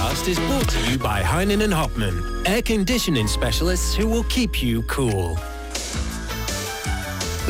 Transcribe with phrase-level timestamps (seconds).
[0.00, 4.62] podcast is brought to you by Heinen and Hopman, air conditioning specialists who will keep
[4.62, 5.38] you cool.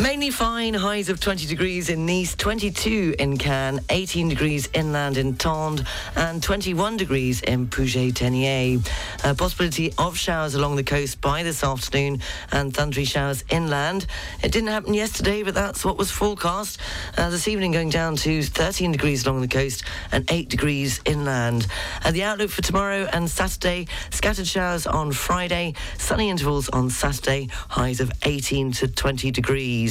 [0.00, 5.34] Mainly fine, highs of 20 degrees in Nice, 22 in Cannes, 18 degrees inland in
[5.34, 8.88] Tende, and 21 degrees in Puget-Théniers.
[9.24, 14.06] A possibility of showers along the coast by this afternoon and thundery showers inland.
[14.42, 16.80] It didn't happen yesterday, but that's what was forecast.
[17.19, 21.66] Uh, this evening going down to 13 degrees along the coast and 8 degrees inland.
[22.05, 27.48] And the outlook for tomorrow and Saturday, scattered showers on Friday, sunny intervals on Saturday,
[27.68, 29.89] highs of 18 to 20 degrees.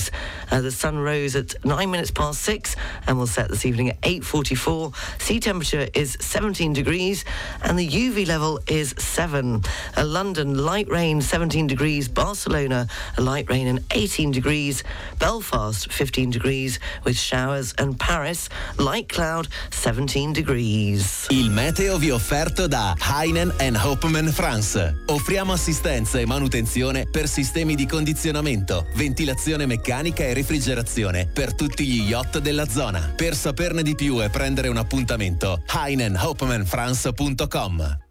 [0.52, 2.76] Uh, the sun rose at nine minutes past six
[3.08, 4.94] and will set this evening at 8.44.
[5.22, 7.26] Sea temperature is 17 degrees
[7.64, 9.62] and the UV level is seven.
[9.98, 12.08] Uh, London, light rain, 17 degrees.
[12.08, 14.84] Barcelona, a light rain and 18 degrees.
[15.20, 17.74] Belfast, 15 degrees with showers.
[17.78, 21.28] And Paris, light cloud, 17 degrees.
[21.30, 25.04] Il meteo vi offerto da Heinen and Hopman France.
[25.08, 31.88] Offriamo assistenza e manutenzione per sistemi di condizionamento, ventilazione meccanica meccanica e refrigerazione per tutti
[31.88, 33.12] gli yacht della zona.
[33.16, 38.09] Per saperne di più e prendere un appuntamento, heinenhopmanfrance.com.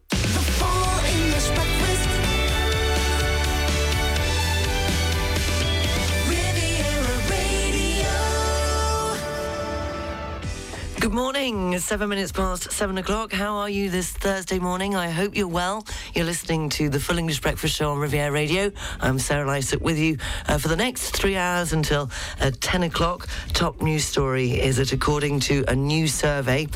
[11.01, 11.79] 'Good morning.
[11.79, 13.33] Seven minutes past seven o'clock.
[13.33, 14.97] How are you this Thursday morning?
[14.97, 15.87] I hope you're well.
[16.13, 18.73] You're listening to the Full English Breakfast Show on Riviera Radio.
[19.01, 22.11] I'm Sarah Lysett with you uh, for the next three hours until
[22.41, 23.29] uh, 10 o'clock.
[23.53, 26.67] Top news story is that according to a new survey,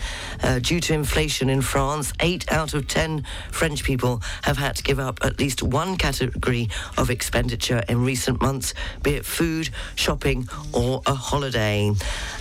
[0.44, 4.84] uh, due to inflation in France, eight out of 10 French people have had to
[4.84, 10.48] give up at least one category of expenditure in recent months, be it food, shopping,
[10.72, 11.90] or a holiday.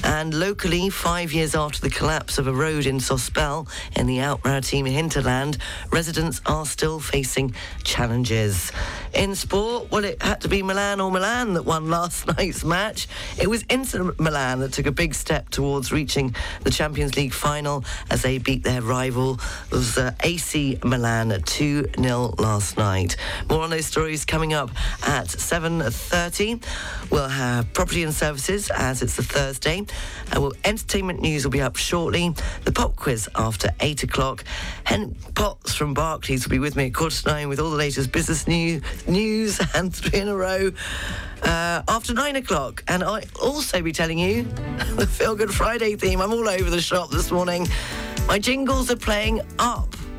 [0.04, 4.90] And locally, five years after the collapse of a road in Sospel in the Alpes-Maritimes
[4.90, 5.58] hinterland,
[5.92, 8.72] residents are still facing challenges.
[9.14, 13.08] In sport, well, it had to be Milan or Milan that won last night's match.
[13.40, 17.86] It was Inter Milan that took a big step towards reaching the Champions League final
[18.10, 19.40] as they beat their rival,
[19.70, 23.16] it was uh, AC Milan 2-0 last night.
[23.50, 24.70] More on those stories coming up
[25.04, 26.64] at 7.30.
[27.10, 29.86] We'll have property and services as it's a Thursday.
[30.36, 32.34] Uh, well, entertainment news will be up shortly.
[32.66, 34.44] The pop quiz after 8 o'clock.
[34.84, 37.78] Hen Potts from Barclays will be with me at quarter to nine with all the
[37.78, 40.72] latest business news, news and three in a row
[41.44, 42.84] uh, after 9 o'clock.
[42.88, 44.44] And I'll also be telling you
[44.96, 46.22] the Feel Good Friday theme.
[46.22, 47.68] I'm all over the shop this morning.
[48.28, 49.42] My jingles are playing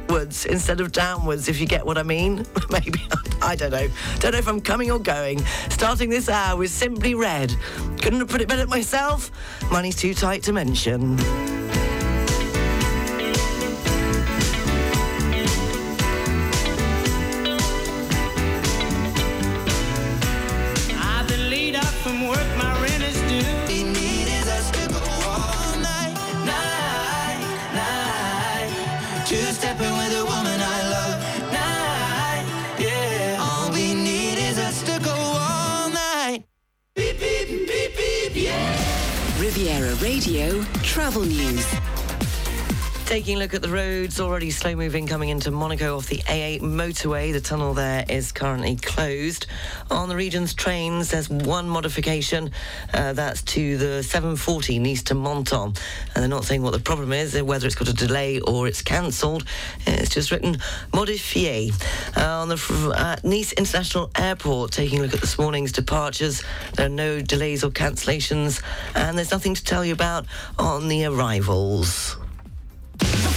[0.03, 2.45] upwards instead of downwards, if you get what I mean.
[2.71, 3.03] Maybe,
[3.41, 3.89] I don't know.
[4.19, 5.45] Don't know if I'm coming or going.
[5.71, 7.55] Starting this hour with Simply Red.
[8.01, 9.31] Couldn't have put it better myself.
[9.71, 11.19] Money's too tight to mention.
[43.23, 46.61] Taking a look at the roads, already slow moving coming into Monaco off the A8
[46.61, 47.33] motorway.
[47.33, 49.47] The tunnel there is currently closed.
[49.93, 52.51] On the region's trains, there's one modification.
[52.93, 55.69] Uh, that's to the 740 Nice to Menton.
[55.69, 55.77] And
[56.17, 58.83] they're not saying what the problem is, uh, whether it's got a delay or it's
[58.83, 59.45] cancelled.
[59.87, 60.57] It's just written
[60.93, 61.71] modifié.
[62.17, 66.43] Uh, on the at Nice International Airport, taking a look at this morning's departures,
[66.75, 68.61] there are no delays or cancellations,
[68.97, 70.27] and there's nothing to tell you about
[70.59, 72.17] on the arrivals
[73.03, 73.32] the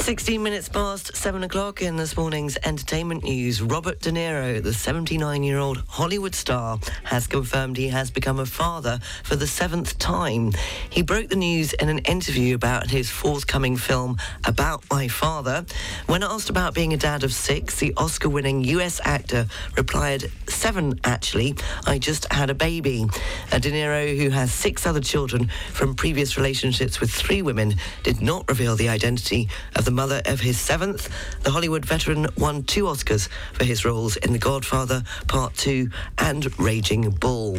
[0.00, 3.60] 16 minutes past 7 o'clock in this morning's entertainment news.
[3.60, 8.46] Robert De Niro, the 79 year old Hollywood star, has confirmed he has become a
[8.46, 10.52] father for the seventh time.
[10.88, 15.66] He broke the news in an interview about his forthcoming film, About My Father.
[16.06, 20.98] When asked about being a dad of six, the Oscar winning US actor replied, Seven,
[21.04, 21.54] actually.
[21.86, 23.06] I just had a baby.
[23.52, 28.22] Uh, De Niro, who has six other children from previous relationships with three women, did
[28.22, 31.08] not reveal the identity of the mother of his seventh.
[31.42, 35.88] The Hollywood veteran won two Oscars for his roles in The Godfather Part 2
[36.18, 37.58] and Raging Bull.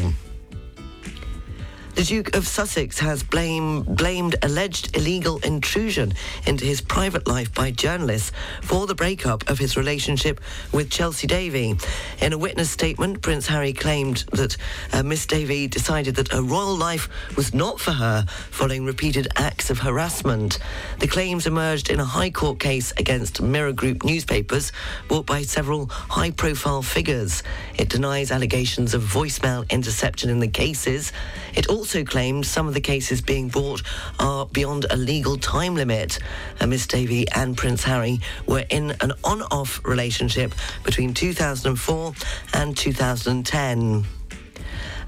[1.94, 6.14] The Duke of Sussex has blame, blamed alleged illegal intrusion
[6.48, 10.40] into his private life by journalists for the breakup of his relationship
[10.72, 11.76] with Chelsea Davy.
[12.22, 14.56] In a witness statement, Prince Harry claimed that
[14.94, 19.70] uh, Miss Davy decided that a royal life was not for her following repeated acts
[19.70, 20.60] of harassment.
[21.00, 24.72] The claims emerged in a High Court case against Mirror Group newspapers
[25.10, 27.44] brought by several high profile figures.
[27.78, 31.12] It denies allegations of voicemail interception in the cases.
[31.54, 33.82] It also claimed some of the cases being brought
[34.20, 36.20] are beyond a legal time limit.
[36.60, 42.14] And Miss Davy and Prince Harry were in an on off relationship between 2004
[42.54, 44.21] and 2010.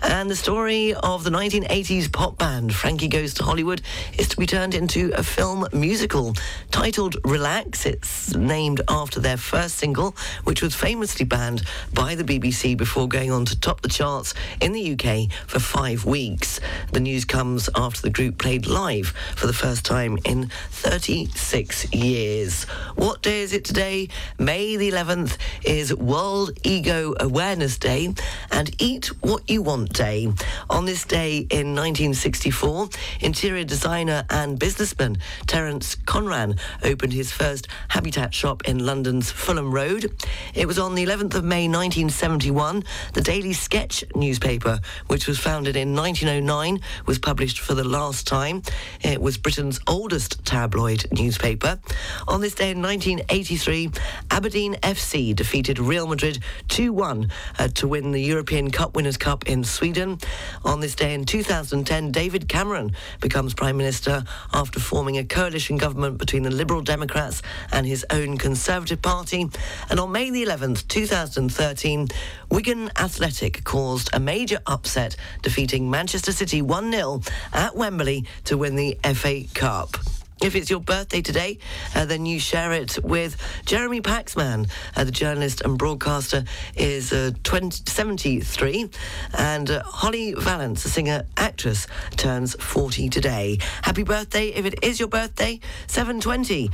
[0.03, 3.81] And the story of the 1980s pop band Frankie Goes to Hollywood
[4.17, 6.35] is to be turned into a film musical
[6.71, 7.85] titled Relax.
[7.85, 10.13] It's named after their first single,
[10.44, 11.63] which was famously banned
[11.94, 16.03] by the BBC before going on to top the charts in the UK for five
[16.03, 16.59] weeks.
[16.91, 19.07] The news comes after the group played live
[19.38, 22.65] for the first time in 36 years.
[22.95, 24.09] What day is it today?
[24.38, 28.13] May the 11th is World Ego Awareness Day
[28.51, 30.28] and Eat What You Want Day.
[30.72, 32.90] On this day in 1964,
[33.22, 40.12] interior designer and businessman Terence Conran opened his first Habitat shop in London's Fulham Road.
[40.56, 45.75] It was on the 11th of May 1971, the Daily Sketch newspaper, which was founded
[45.75, 48.63] in 1909, was published for the last time.
[49.01, 51.80] It was Britain's oldest tabloid newspaper.
[52.28, 53.92] On this day in 1983,
[54.31, 59.63] Aberdeen FC defeated Real Madrid 2-1 uh, to win the European Cup Winners' Cup in
[59.63, 59.82] Sweden.
[59.83, 66.18] On this day in 2010, David Cameron becomes Prime Minister after forming a coalition government
[66.18, 69.50] between the Liberal Democrats and his own Conservative Party.
[69.89, 72.07] And on May the 11th, 2013,
[72.50, 77.19] Wigan Athletic caused a major upset, defeating Manchester City 1 0
[77.51, 79.97] at Wembley to win the FA Cup.
[80.44, 81.57] If it's your birthday today,
[81.95, 84.69] uh, then you share it with Jeremy Paxman.
[84.94, 86.44] Uh, the journalist and broadcaster
[86.75, 88.90] is uh, 20, 73.
[89.38, 91.88] And uh, Holly Valance, the singer actress,
[92.18, 93.57] turns 40 today.
[93.84, 96.69] Happy birthday if it is your birthday, 720.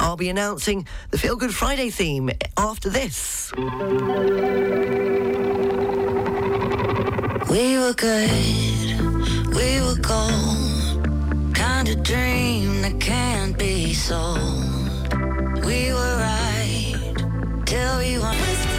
[0.00, 3.52] I'll be announcing the Feel Good Friday theme after this.
[7.48, 10.81] We were good, we were gold.
[11.54, 14.38] Kind of dream that can't be sold.
[15.64, 17.14] We were right
[17.66, 18.71] till we weren't.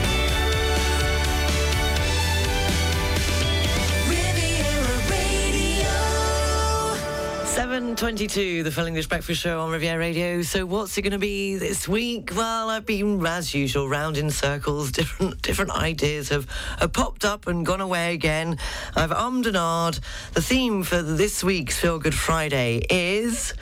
[7.54, 10.42] 7.22, the Full English Breakfast Show on Riviera Radio.
[10.42, 12.32] So what's it going to be this week?
[12.36, 14.92] Well, I've been, as usual, round in circles.
[14.92, 18.58] Different different ideas have, have popped up and gone away again.
[18.96, 20.00] I've ummed and ahed.
[20.34, 23.54] The theme for this week's Feel Good Friday is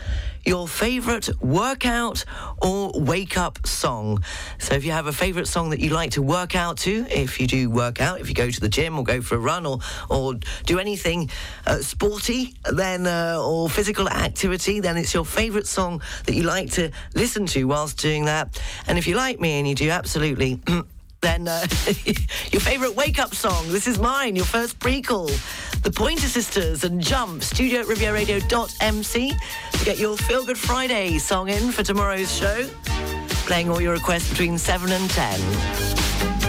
[0.45, 2.25] your favourite workout
[2.61, 4.23] or wake up song.
[4.59, 7.39] So if you have a favourite song that you like to work out to, if
[7.39, 9.65] you do work out, if you go to the gym or go for a run
[9.65, 9.79] or,
[10.09, 10.35] or
[10.65, 11.29] do anything
[11.65, 16.71] uh, sporty, then uh, or physical activity, then it's your favourite song that you like
[16.71, 18.61] to listen to whilst doing that.
[18.87, 20.59] And if you like me and you do absolutely
[21.21, 21.65] then uh,
[22.51, 23.67] your favourite wake up song.
[23.69, 25.29] This is mine, your first prequel.
[25.83, 29.33] The Pointer Sisters and Jump, studio at rivieradio.mc
[29.71, 32.67] to get your Feel Good Friday song in for tomorrow's show.
[33.45, 36.40] Playing all your requests between 7 and 10.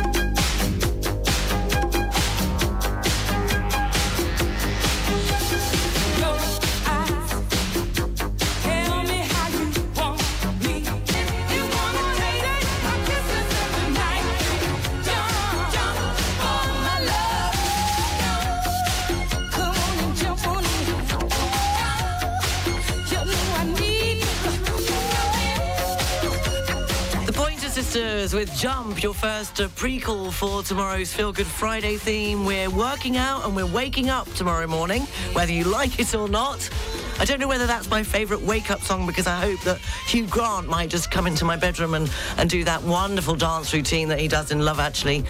[28.63, 32.45] Jump, your first prequel for tomorrow's Feel Good Friday theme.
[32.45, 35.03] We're working out and we're waking up tomorrow morning,
[35.33, 36.71] whether you like it or not.
[37.19, 39.81] I don't know whether that's my favourite wake up song because I hope that
[40.13, 44.09] Hugh Grant might just come into my bedroom and, and do that wonderful dance routine
[44.09, 45.25] that he does in Love Actually.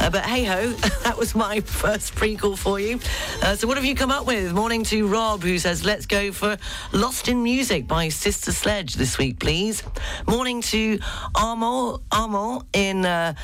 [0.00, 0.70] Uh, but hey ho,
[1.02, 3.00] that was my first prequel for you.
[3.42, 4.52] Uh, so, what have you come up with?
[4.52, 6.56] Morning to Rob, who says, let's go for
[6.92, 9.82] Lost in Music by Sister Sledge this week, please.
[10.28, 11.00] Morning to
[11.34, 13.04] Armor, Armor in.
[13.04, 13.34] Uh,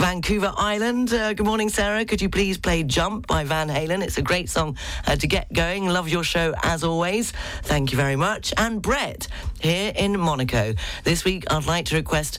[0.00, 1.12] Vancouver Island.
[1.12, 2.06] Uh, good morning, Sarah.
[2.06, 4.02] Could you please play Jump by Van Halen?
[4.02, 5.86] It's a great song uh, to get going.
[5.86, 7.32] Love your show as always.
[7.64, 8.54] Thank you very much.
[8.56, 9.28] And Brett
[9.60, 10.72] here in Monaco.
[11.04, 12.38] This week, I'd like to request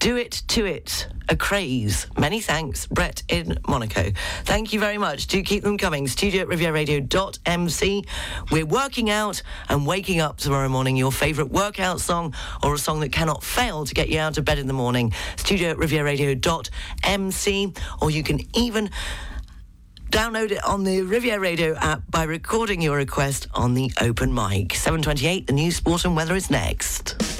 [0.00, 1.06] Do it to it.
[1.28, 2.06] Acraze.
[2.18, 4.10] Many thanks, Brett in Monaco.
[4.44, 5.26] Thank you very much.
[5.26, 6.08] Do keep them coming.
[6.08, 8.04] Studio at rivieradio.mc.
[8.50, 10.96] We're working out and waking up tomorrow morning.
[10.96, 14.46] Your favourite workout song or a song that cannot fail to get you out of
[14.46, 15.12] bed in the morning.
[15.36, 17.74] Studio at rivieradio.mc.
[18.00, 18.90] Or you can even
[20.10, 24.74] Download it on the Riviera Radio app by recording your request on the open mic.
[24.74, 27.39] 728, the news, sport and weather is next.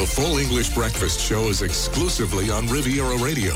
[0.00, 3.52] The full English breakfast show is exclusively on Riviera Radio.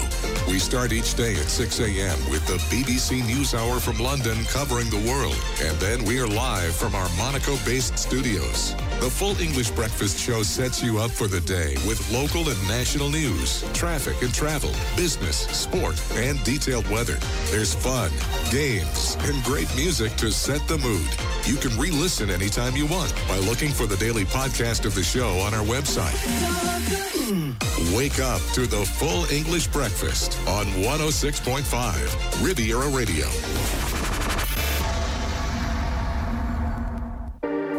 [0.47, 2.19] We start each day at 6 a.m.
[2.31, 5.43] with the BBC News Hour from London covering the world.
[5.63, 8.75] And then we are live from our Monaco based studios.
[9.01, 13.09] The full English breakfast show sets you up for the day with local and national
[13.09, 17.17] news, traffic and travel, business, sport, and detailed weather.
[17.51, 18.11] There's fun,
[18.51, 21.09] games, and great music to set the mood.
[21.47, 25.03] You can re listen anytime you want by looking for the daily podcast of the
[25.03, 26.34] show on our website.
[27.95, 34.04] Wake up to the full English breakfast on 106.5 Riviera Radio.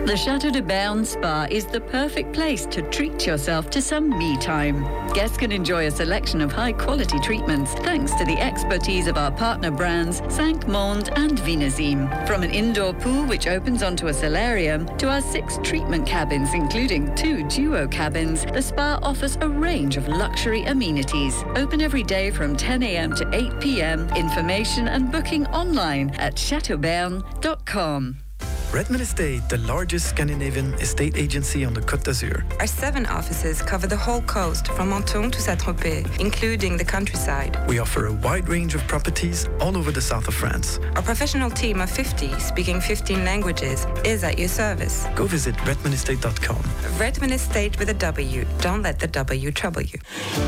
[0.05, 4.37] The Chateau de Bern Spa is the perfect place to treat yourself to some me
[4.37, 4.83] time.
[5.15, 9.31] Guests can enjoy a selection of high quality treatments thanks to the expertise of our
[9.31, 12.07] partner brands Cinq Monde and Vinazim.
[12.27, 17.13] From an indoor pool which opens onto a solarium to our six treatment cabins, including
[17.15, 21.43] two duo cabins, the spa offers a range of luxury amenities.
[21.55, 23.15] Open every day from 10 a.m.
[23.15, 24.07] to 8 p.m.
[24.09, 28.24] Information and booking online at chateaubern.com.
[28.73, 32.43] Redmond Estate, the largest Scandinavian estate agency on the Côte d'Azur.
[32.59, 37.57] Our seven offices cover the whole coast, from Menton to Saint-Tropez, including the countryside.
[37.69, 40.79] We offer a wide range of properties all over the south of France.
[40.95, 45.05] Our professional team of 50, speaking 15 languages, is at your service.
[45.15, 46.63] Go visit redmondestate.com.
[46.99, 48.45] Redmond Estate with a W.
[48.59, 49.99] Don't let the W trouble you.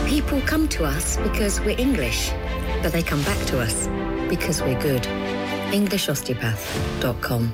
[0.06, 2.32] People come to us because we're English,
[2.84, 3.88] but they come back to us
[4.28, 5.04] because we're good.
[5.72, 7.54] EnglishOsteopath.com.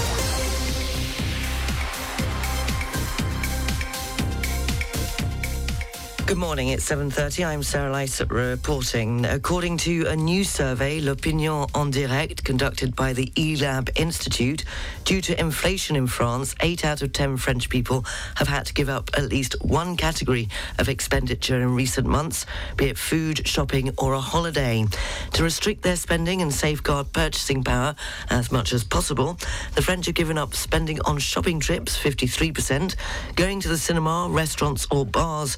[6.31, 7.45] Good morning, it's 7.30.
[7.45, 9.25] I'm Sarah Lysett reporting.
[9.25, 14.63] According to a new survey, L'Opinion en Direct, conducted by the Elabe Institute,
[15.03, 18.87] due to inflation in France, 8 out of 10 French people have had to give
[18.87, 20.47] up at least one category
[20.79, 22.45] of expenditure in recent months,
[22.77, 24.85] be it food, shopping or a holiday.
[25.33, 27.93] To restrict their spending and safeguard purchasing power
[28.29, 29.37] as much as possible,
[29.75, 32.95] the French have given up spending on shopping trips, 53%,
[33.35, 35.57] going to the cinema, restaurants or bars,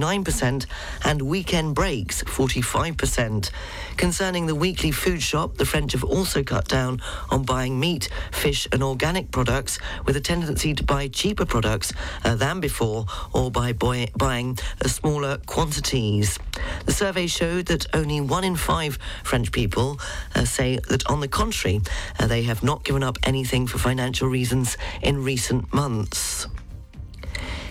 [0.00, 0.66] 49 9%
[1.04, 3.50] and weekend breaks 45%.
[3.96, 7.00] Concerning the weekly food shop, the French have also cut down
[7.30, 11.92] on buying meat, fish and organic products with a tendency to buy cheaper products
[12.24, 16.38] uh, than before or by boy- buying uh, smaller quantities.
[16.84, 19.98] The survey showed that only one in five French people
[20.34, 21.80] uh, say that on the contrary,
[22.20, 26.46] uh, they have not given up anything for financial reasons in recent months.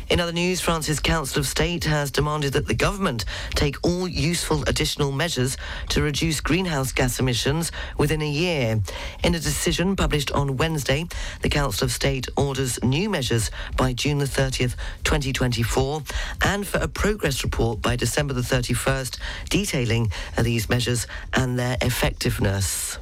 [0.08, 4.64] In other news, France's Council of State has demanded that the government take all useful
[4.68, 5.58] additional measures
[5.90, 8.80] to reduce greenhouse gas emissions within a year.
[9.24, 11.06] In a decision published on Wednesday,
[11.42, 16.04] the Council of State orders new measures by June the 30th, 2024,
[16.44, 19.18] and for a progress report by December the 31st
[19.50, 23.00] detailing these measures and their effectiveness.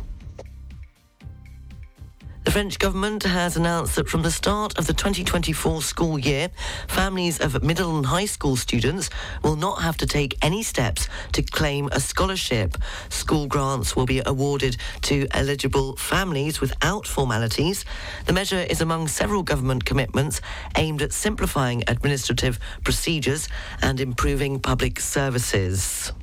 [2.53, 6.51] The French government has announced that from the start of the 2024 school year,
[6.87, 9.09] families of middle and high school students
[9.41, 12.77] will not have to take any steps to claim a scholarship.
[13.09, 17.85] School grants will be awarded to eligible families without formalities.
[18.27, 20.39] The measure is among several government commitments
[20.77, 23.49] aimed at simplifying administrative procedures
[23.81, 26.13] and improving public services.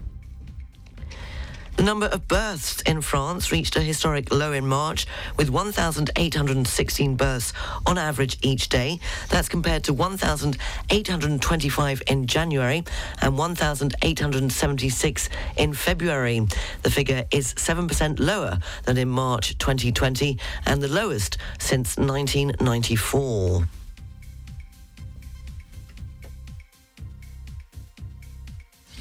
[1.81, 5.07] The number of births in France reached a historic low in March,
[5.39, 7.55] with 1,816 births
[7.87, 9.01] on average each day.
[9.31, 12.85] That's compared to 1,825 in January
[13.23, 16.47] and 1,876 in February.
[16.83, 23.80] The figure is 7% lower than in March 2020 and the lowest since 1994.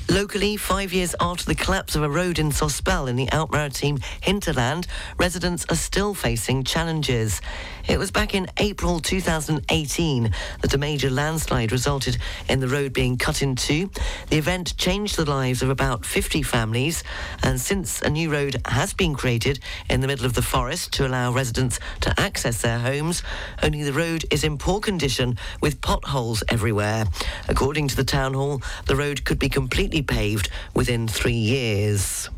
[0.10, 4.88] Locally, five years after the collapse of a road in Sospel in the Alpes-Maritimes hinterland,
[5.20, 7.42] residents are still facing challenges.
[7.89, 10.31] It was back in April 2018
[10.62, 13.89] that a major landslide resulted in the road being cut in two.
[14.29, 17.03] The event changed the lives of about 50 families,
[17.41, 21.08] and since a new road has been created in the middle of the forest to
[21.08, 23.24] allow residents to access their homes,
[23.63, 27.05] only the road is in poor condition with potholes everywhere.
[27.48, 32.29] According to the town hall, the road could be completely paved within three years.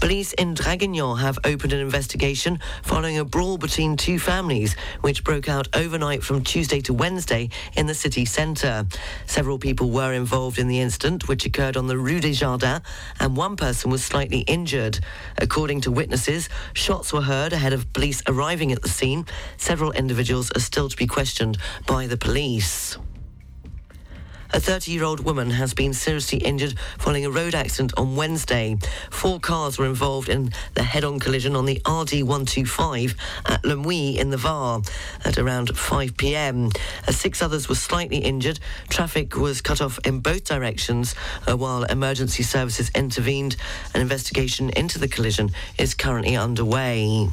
[0.00, 5.48] Police in Draguignan have opened an investigation following a brawl between two families, which broke
[5.48, 8.86] out overnight from Tuesday to Wednesday in the city centre.
[9.26, 12.80] Several people were involved in the incident, which occurred on the Rue des Jardins,
[13.18, 15.00] and one person was slightly injured.
[15.36, 19.26] According to witnesses, shots were heard ahead of police arriving at the scene.
[19.56, 22.96] Several individuals are still to be questioned by the police.
[24.50, 28.78] A 30 year old woman has been seriously injured following a road accident on Wednesday.
[29.10, 33.14] Four cars were involved in the head on collision on the RD 125
[33.44, 34.80] at Le Muy in the Var
[35.26, 36.70] at around 5 pm.
[37.06, 38.58] Uh, six others were slightly injured.
[38.88, 41.14] Traffic was cut off in both directions
[41.46, 43.56] uh, while emergency services intervened.
[43.94, 47.28] An investigation into the collision is currently underway.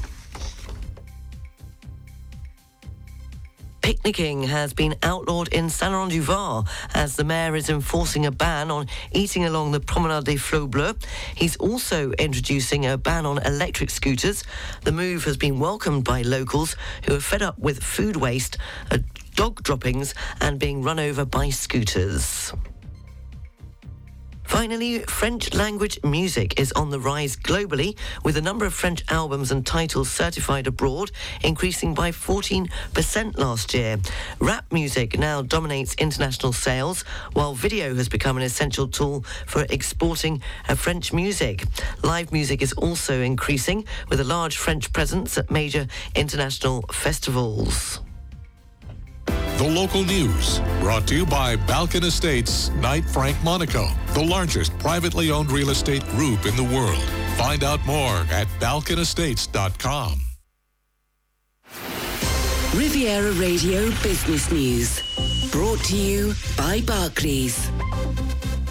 [3.86, 6.66] Picnicking has been outlawed in Saint-Laurent-du-Var
[6.96, 10.96] as the mayor is enforcing a ban on eating along the Promenade des Flots Bleus.
[11.36, 14.44] He's also introducing a ban on electric scooters.
[14.82, 16.76] The move has been welcomed by locals
[17.06, 18.58] who are fed up with food waste,
[18.90, 18.98] uh,
[19.36, 22.54] dog droppings, and being run over by scooters.
[24.46, 29.52] Finally, French language music is on the rise globally, with the number of French albums
[29.52, 31.12] and titles certified abroad
[31.44, 33.98] increasing by 14% last year.
[34.40, 37.02] Rap music now dominates international sales,
[37.34, 40.42] while video has become an essential tool for exporting
[40.76, 41.66] French music.
[42.04, 48.00] Live music is also increasing, with a large French presence at major international festivals.
[49.58, 55.32] The local news brought to you by Balkan Estates Knight Frank Monaco, the largest privately
[55.32, 57.02] owned real estate group in the world.
[57.38, 60.20] Find out more at balkanestates.com.
[62.76, 65.50] Riviera Radio Business News.
[65.54, 67.72] Brought to you by Barclays.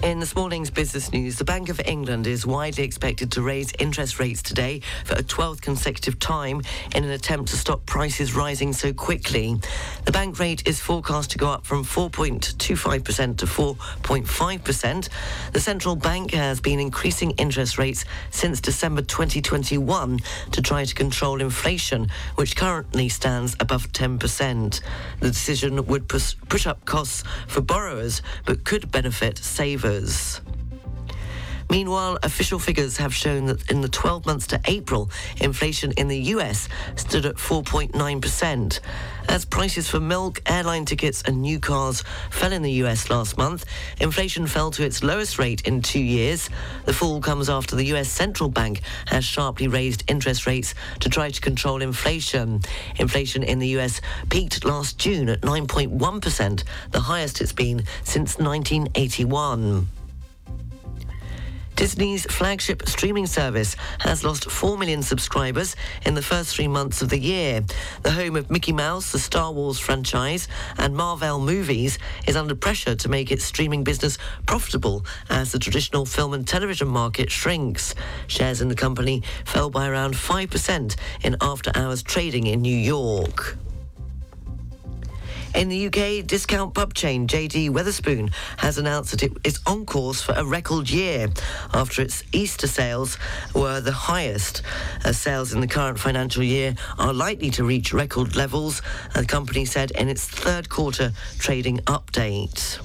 [0.04, 4.20] In this morning's business news, the Bank of England is widely expected to raise interest
[4.20, 6.60] rates today for a 12th consecutive time
[6.94, 9.56] in an attempt to stop prices rising so quickly.
[10.04, 15.08] The bank rate is forecast to go up from 4.25% to 4.5%.
[15.54, 20.18] The central bank has been increasing interest rates since December 2021
[20.52, 24.82] to try to control inflation, which currently stands above 10%.
[25.20, 26.34] The decision would push,
[26.66, 29.93] up costs for borrowers but could benefit savers.
[29.94, 30.43] Rivers.
[31.74, 35.10] Meanwhile, official figures have shown that in the 12 months to April,
[35.40, 38.80] inflation in the US stood at 4.9%.
[39.28, 43.64] As prices for milk, airline tickets, and new cars fell in the US last month,
[44.00, 46.48] inflation fell to its lowest rate in two years.
[46.84, 51.28] The fall comes after the US central bank has sharply raised interest rates to try
[51.28, 52.60] to control inflation.
[53.00, 59.88] Inflation in the US peaked last June at 9.1%, the highest it's been since 1981.
[61.76, 65.74] Disney's flagship streaming service has lost 4 million subscribers
[66.06, 67.64] in the first three months of the year.
[68.02, 70.46] The home of Mickey Mouse, the Star Wars franchise,
[70.78, 76.06] and Marvel movies is under pressure to make its streaming business profitable as the traditional
[76.06, 77.96] film and television market shrinks.
[78.28, 83.58] Shares in the company fell by around 5% in after hours trading in New York.
[85.54, 90.20] In the UK, discount pub chain JD Wetherspoon has announced that it is on course
[90.20, 91.28] for a record year
[91.72, 93.18] after its Easter sales
[93.54, 94.62] were the highest.
[95.04, 98.82] As sales in the current financial year are likely to reach record levels,
[99.14, 102.80] the company said in its third quarter trading update.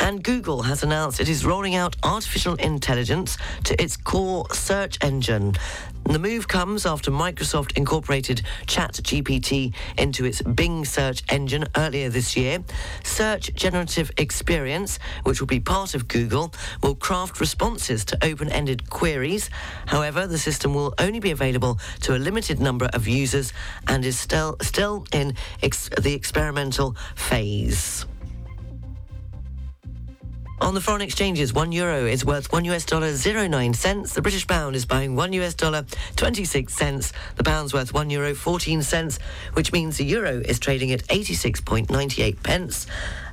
[0.00, 5.54] And Google has announced it is rolling out artificial intelligence to its core search engine.
[6.04, 12.64] The move comes after Microsoft incorporated ChatGPT into its Bing search engine earlier this year.
[13.04, 19.50] Search Generative Experience, which will be part of Google, will craft responses to open-ended queries.
[19.86, 23.52] However, the system will only be available to a limited number of users
[23.86, 28.04] and is still still in ex- the experimental phase.
[30.70, 34.14] On the foreign exchanges, one euro is worth one US dollar 09 cents.
[34.14, 37.12] The British pound is buying one US dollar 26 cents.
[37.34, 39.18] The pound's worth one euro 14 cents,
[39.54, 42.86] which means the euro is trading at 86.98 pence.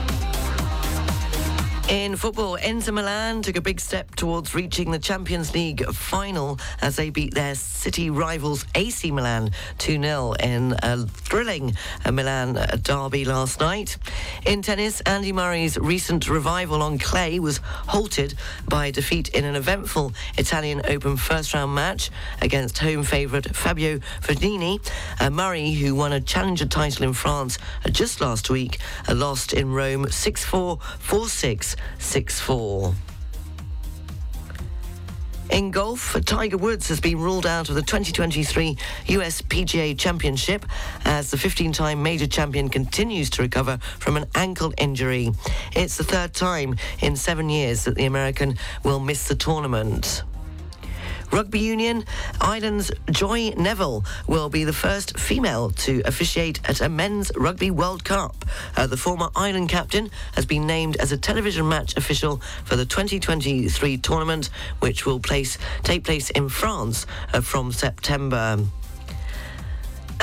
[1.91, 6.95] In football, Inter Milan took a big step towards reaching the Champions League final as
[6.95, 11.75] they beat their city rivals AC Milan 2-0 in a thrilling
[12.09, 13.97] Milan derby last night.
[14.45, 18.35] In tennis, Andy Murray's recent revival on clay was halted
[18.69, 22.09] by defeat in an eventful Italian Open first-round match
[22.41, 24.79] against home favourite Fabio Fognini.
[25.19, 29.51] Uh, Murray, who won a challenger title in France uh, just last week, uh, lost
[29.51, 32.93] in Rome 6-4, 4-6, 6-4.
[35.51, 40.65] In golf, Tiger Woods has been ruled out of the 2023 US PGA Championship
[41.03, 45.31] as the 15-time major champion continues to recover from an ankle injury.
[45.75, 50.23] It's the third time in seven years that the American will miss the tournament.
[51.31, 52.03] Rugby Union,
[52.41, 58.03] Ireland's Joy Neville will be the first female to officiate at a men's Rugby World
[58.03, 58.45] Cup.
[58.75, 62.85] Uh, the former Ireland captain has been named as a television match official for the
[62.85, 68.57] 2023 tournament, which will place, take place in France uh, from September.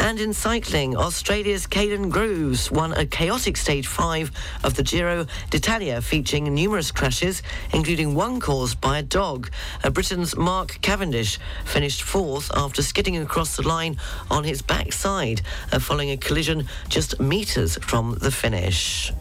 [0.01, 4.31] And in cycling, Australia's Kaden Groves won a chaotic stage five
[4.63, 7.43] of the Giro d'Italia, featuring numerous crashes,
[7.75, 9.51] including one caused by a dog.
[9.83, 13.99] Uh, Britain's Mark Cavendish finished fourth after skidding across the line
[14.31, 19.13] on his backside, uh, following a collision just metres from the finish.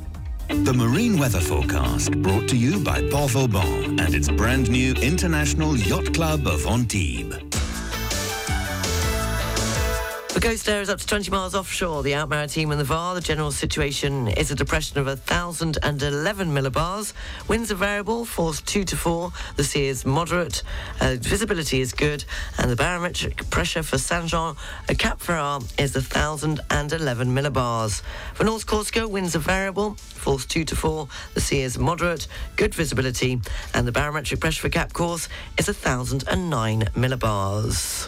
[0.47, 5.75] The marine weather forecast brought to you by Port Vauban and its brand new International
[5.75, 7.35] Yacht Club of Antibes.
[10.37, 12.03] The coast area is up to 20 miles offshore.
[12.03, 13.15] The out maritime and the VAR.
[13.15, 17.13] The general situation is a depression of 1,011 millibars.
[17.47, 19.31] Winds are variable, force 2 to 4.
[19.55, 20.61] The sea is moderate.
[21.01, 22.23] Uh, visibility is good.
[22.59, 24.55] And the barometric pressure for Saint Jean
[24.99, 28.03] Cap Ferrat is 1,011 millibars.
[28.35, 31.07] For North Corsica, winds are variable, force 2 to 4.
[31.33, 33.41] The sea is moderate, good visibility.
[33.73, 38.07] And the barometric pressure for Cap Corse is 1,009 millibars.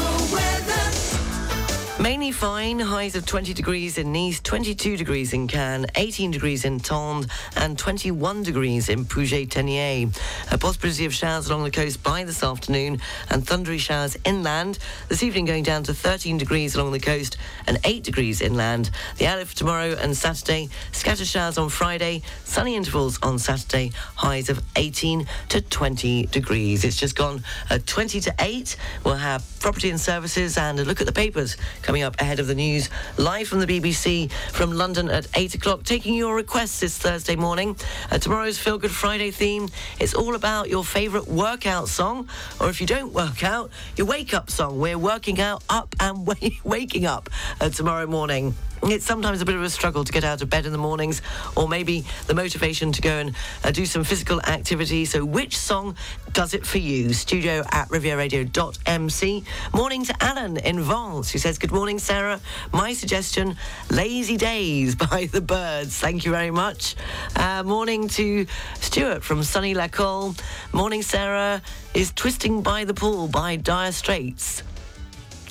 [2.01, 6.79] Mainly fine, highs of 20 degrees in Nice, 22 degrees in Cannes, 18 degrees in
[6.79, 10.19] Tende, and 21 degrees in Puget-Théniers.
[10.51, 14.79] A possibility of showers along the coast by this afternoon and thundery showers inland.
[15.09, 17.37] This evening going down to 13 degrees along the coast
[17.67, 18.89] and 8 degrees inland.
[19.17, 24.49] The outlook for tomorrow and Saturday, scattered showers on Friday, sunny intervals on Saturday, highs
[24.49, 26.83] of 18 to 20 degrees.
[26.83, 28.75] It's just gone uh, 20 to 8.
[29.05, 31.57] We'll have property and services and a look at the papers
[31.91, 35.83] coming up ahead of the news, live from the BBC from London at 8 o'clock,
[35.83, 37.75] taking your requests this Thursday morning.
[38.09, 39.67] Uh, tomorrow's Feel Good Friday theme,
[39.99, 42.29] it's all about your favourite workout song,
[42.61, 44.79] or if you don't work out, your wake up song.
[44.79, 48.55] We're working out up and wa- waking up uh, tomorrow morning.
[48.83, 51.21] It's sometimes a bit of a struggle to get out of bed in the mornings,
[51.55, 55.05] or maybe the motivation to go and uh, do some physical activity.
[55.05, 55.95] So, which song
[56.31, 57.13] does it for you?
[57.13, 59.43] Studio at rivieradio.mc.
[59.75, 62.39] Morning to Alan in Vence, who says, Good morning, Sarah.
[62.71, 63.57] My suggestion,
[63.89, 65.97] Lazy Days by the Byrds.
[65.97, 66.95] Thank you very much.
[67.35, 68.45] Uh, morning to
[68.79, 70.39] Stuart from Sunny Lacole.
[70.73, 71.61] Morning, Sarah.
[71.95, 74.61] Is Twisting by the Pool by Dire Straits.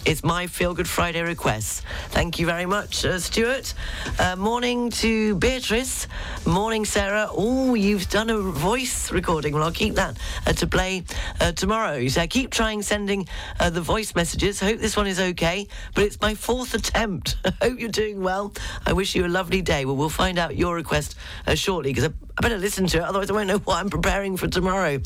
[0.07, 1.83] It's my Feel Good Friday request.
[2.09, 3.75] Thank you very much, uh, Stuart.
[4.19, 6.09] Uh, morning to Beatrice.
[6.47, 7.29] Morning, Sarah.
[7.31, 9.53] Oh, you've done a voice recording.
[9.53, 11.05] Well, I'll keep that uh, to play
[11.39, 12.09] uh, tomorrow.
[12.09, 13.29] So keep trying sending
[13.61, 14.59] uh, the voice messages.
[14.59, 17.37] Hope this one is okay, but it's my fourth attempt.
[17.61, 18.55] Hope you're doing well.
[18.87, 19.85] I wish you a lovely day.
[19.85, 21.15] Well, we'll find out your request
[21.47, 23.91] uh, shortly because I, I better listen to it, otherwise I won't know what I'm
[23.91, 24.99] preparing for tomorrow.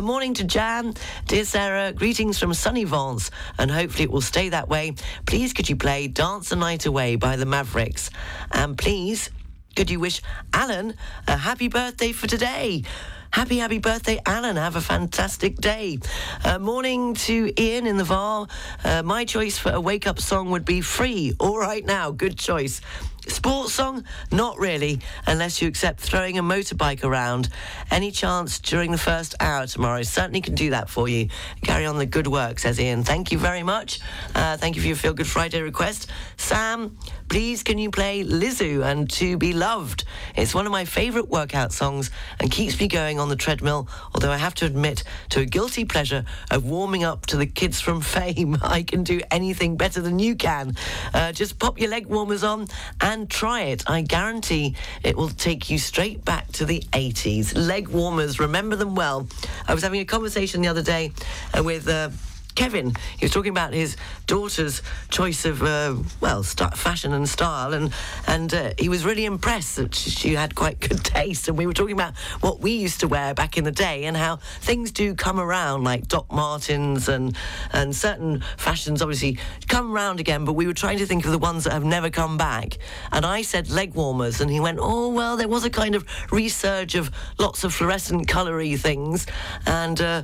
[0.00, 0.94] Morning to Jan.
[1.26, 4.94] Dear Sarah, greetings from sunny Vence, and hopefully it will stay that way.
[5.24, 8.10] Please could you play Dance the Night Away by the Mavericks?
[8.52, 9.30] And please,
[9.74, 10.20] could you wish
[10.52, 10.94] Alan
[11.26, 12.84] a happy birthday for today?
[13.30, 14.56] Happy, happy birthday, Alan.
[14.56, 15.98] Have a fantastic day.
[16.44, 18.46] Uh, morning to Ian in the Var.
[18.84, 21.34] Uh, my choice for a wake up song would be Free.
[21.40, 22.10] All right now.
[22.10, 22.80] Good choice.
[23.28, 24.04] Sports song?
[24.30, 27.48] Not really, unless you accept throwing a motorbike around.
[27.90, 30.02] Any chance during the first hour tomorrow?
[30.02, 31.28] Certainly can do that for you.
[31.62, 33.02] Carry on the good work, says Ian.
[33.02, 33.98] Thank you very much.
[34.34, 36.08] Uh, thank you for your Feel Good Friday request.
[36.36, 36.96] Sam,
[37.28, 40.04] please can you play Lizzo and To Be Loved?
[40.36, 44.32] It's one of my favourite workout songs and keeps me going on the treadmill, although
[44.32, 48.00] I have to admit to a guilty pleasure of warming up to the kids from
[48.16, 48.56] fame.
[48.62, 50.76] I can do anything better than you can.
[51.12, 52.68] Uh, just pop your leg warmers on
[53.00, 53.82] and try it.
[53.88, 57.56] I guarantee it will take you straight back to the 80s.
[57.56, 59.26] Leg warmers, remember them well.
[59.66, 61.12] I was having a conversation the other day
[61.56, 61.88] uh, with.
[61.88, 62.10] Uh,
[62.56, 67.74] Kevin, he was talking about his daughter's choice of uh, well, st- fashion and style,
[67.74, 67.92] and
[68.26, 71.48] and uh, he was really impressed that she, had quite good taste.
[71.48, 74.16] And we were talking about what we used to wear back in the day and
[74.16, 77.36] how things do come around, like Doc Martens and
[77.72, 79.38] and certain fashions obviously
[79.68, 80.46] come around again.
[80.46, 82.78] But we were trying to think of the ones that have never come back.
[83.12, 86.06] And I said leg warmers, and he went, "Oh well, there was a kind of
[86.28, 89.26] resurge of lots of fluorescent colory things,
[89.66, 90.22] and." Uh,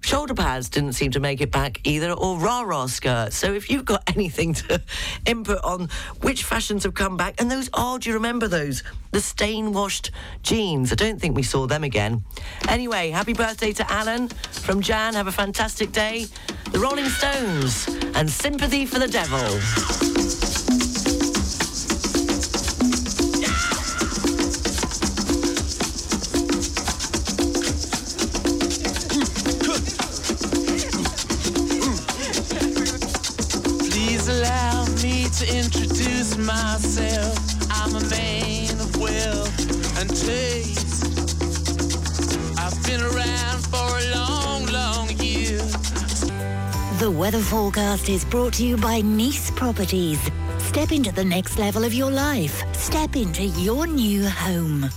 [0.00, 3.36] Shoulder pads didn't seem to make it back either, or rah rah skirts.
[3.36, 4.82] So if you've got anything to
[5.26, 5.88] input on
[6.22, 8.82] which fashions have come back, and those, oh, do you remember those?
[9.12, 10.10] The stain washed
[10.42, 10.92] jeans.
[10.92, 12.24] I don't think we saw them again.
[12.68, 15.14] Anyway, happy birthday to Alan from Jan.
[15.14, 16.26] Have a fantastic day.
[16.72, 20.49] The Rolling Stones and Sympathy for the Devil.
[35.40, 37.34] To introduce myself.
[37.70, 41.06] I'm a man of wealth and taste.
[42.58, 45.56] I've been around for a long, long year.
[46.98, 50.20] The weather forecast is brought to you by Nice Properties.
[50.58, 52.62] Step into the next level of your life.
[52.74, 54.90] Step into your new home.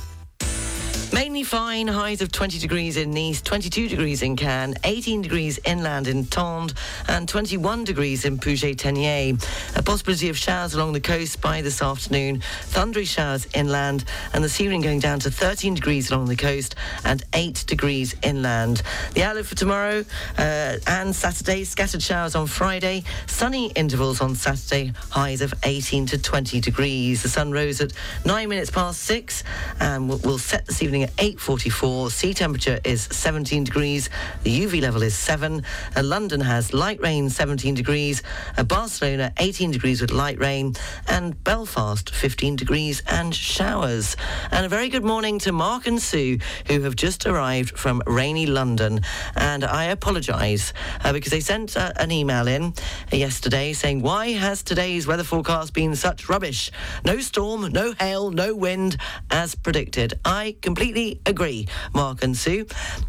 [1.14, 6.08] Mainly fine, highs of 20 degrees in Nice, 22 degrees in Cannes, 18 degrees inland
[6.08, 6.74] in Tende,
[7.08, 9.78] and 21 degrees in Puget-Théniers.
[9.78, 14.60] A possibility of showers along the coast by this afternoon, thundery showers inland, and this
[14.60, 16.74] evening going down to 13 degrees along the coast
[17.06, 18.82] and 8 degrees inland.
[19.14, 20.04] The outlook for tomorrow
[20.40, 26.18] uh, and Saturday, scattered showers on Friday, sunny intervals on Saturday, highs of 18 to
[26.18, 27.22] 20 degrees.
[27.22, 27.94] The sun rose at
[28.26, 29.44] 9 minutes past 6
[29.80, 32.12] and will set this evening at 8.44.
[32.12, 34.10] Sea temperature is 17 degrees.
[34.44, 35.64] The UV level is 7.
[35.96, 38.24] Uh, London has light rain, 17 degrees.
[38.58, 40.74] Uh, Barcelona, 18 degrees with light rain.
[41.08, 44.16] And Belfast, 15 degrees and showers.
[44.52, 48.46] And a very good morning to Mark and Sue, who have just arrived from rainy
[48.46, 49.02] London.
[49.36, 52.74] And I apologise uh, because they sent uh, an email in
[53.12, 56.72] yesterday saying, Why has today's weather forecast been such rubbish?
[57.04, 58.98] No storm, no hail, no wind,
[59.32, 60.20] as predicted.
[60.24, 60.93] I completely
[61.26, 62.66] agree, Mark and Sue.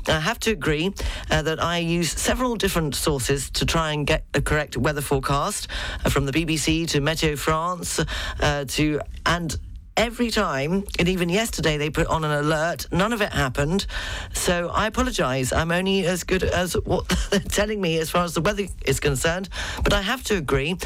[0.08, 0.92] I have to agree
[1.30, 5.68] uh, that I use several different sources to try and get the correct weather forecast,
[6.04, 8.00] uh, from the BBC to Meteo France
[8.40, 9.56] uh, to and
[9.96, 12.86] every time, and even yesterday they put on an alert.
[12.90, 13.86] None of it happened.
[14.32, 15.52] So I apologise.
[15.52, 19.00] I'm only as good as what they're telling me as far as the weather is
[19.00, 19.48] concerned.
[19.82, 20.76] But I have to agree.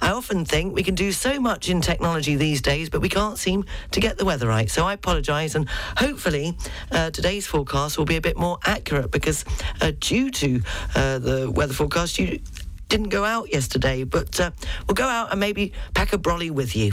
[0.00, 3.38] I often think we can do so much in technology these days, but we can't
[3.38, 4.70] seem to get the weather right.
[4.70, 6.56] So I apologise, and hopefully
[6.90, 9.44] uh, today's forecast will be a bit more accurate because
[9.80, 10.62] uh, due to
[10.94, 12.40] uh, the weather forecast, you
[12.88, 14.50] didn't go out yesterday, but uh,
[14.86, 16.92] we'll go out and maybe pack a brolly with you.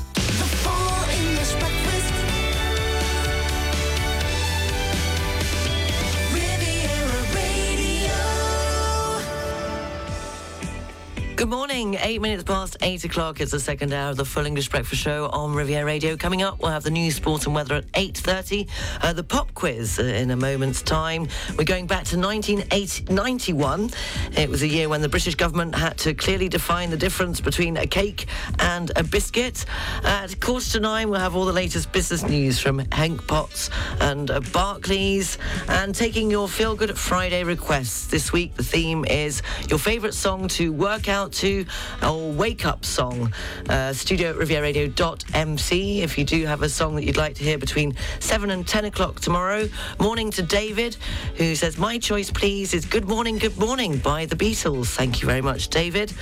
[11.41, 11.97] Good morning.
[11.99, 13.41] Eight minutes past eight o'clock.
[13.41, 16.15] It's the second hour of the Full English Breakfast Show on Riviera Radio.
[16.15, 18.67] Coming up, we'll have the news, sport, and weather at eight thirty.
[19.01, 21.27] Uh, the pop quiz uh, in a moment's time.
[21.57, 23.89] We're going back to 1991.
[24.37, 27.75] It was a year when the British government had to clearly define the difference between
[27.75, 28.27] a cake
[28.59, 29.65] and a biscuit.
[30.03, 34.29] At quarter to nine, we'll have all the latest business news from Hank Potts and
[34.29, 35.39] uh, Barclays.
[35.67, 40.47] And taking your Feel Good Friday requests this week, the theme is your favourite song
[40.49, 41.65] to work out to
[42.03, 43.33] or wake up song.
[43.69, 47.57] Uh, studio at rivieradio.mc if you do have a song that you'd like to hear
[47.57, 49.69] between 7 and 10 o'clock tomorrow.
[49.99, 50.97] Morning to David,
[51.35, 54.87] who says, My choice, please, is Good Morning, Good Morning by the Beatles.
[54.87, 56.13] Thank you very much, David.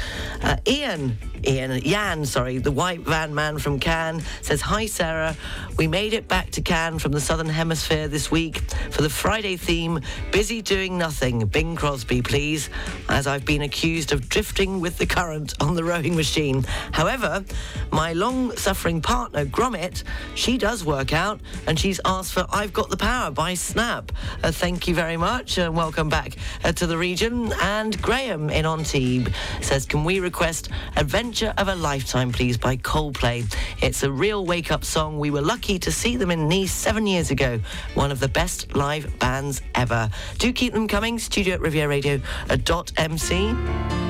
[0.42, 1.18] Uh, Ian,
[1.48, 5.36] Ian, Jan, sorry, the white van man from Cannes says, Hi, Sarah.
[5.78, 8.60] We made it back to Cannes from the Southern Hemisphere this week
[8.92, 10.00] for the Friday theme,
[10.32, 11.46] Busy Doing Nothing.
[11.48, 12.70] Bing Crosby, please,
[13.08, 16.64] as I've been accused of drifting with the current on the rowing machine.
[16.92, 17.44] However,
[17.92, 20.04] my long suffering partner, Gromit,
[20.36, 24.12] she does work out and she's asked for I've Got the Power by Snap.
[24.44, 27.54] Uh, thank you very much and welcome back uh, to the region.
[27.62, 29.32] And Graham in Antibes
[29.62, 33.52] says, Can we request Adventure of a Lifetime, please, by Coldplay?
[33.82, 35.18] It's a real wake up song.
[35.18, 37.62] We were lucky to see them in Nice seven years ago.
[37.94, 40.10] One of the best live bands ever.
[40.38, 41.18] Do keep them coming.
[41.20, 43.30] Studio at rivieradio.mc.
[43.40, 44.09] If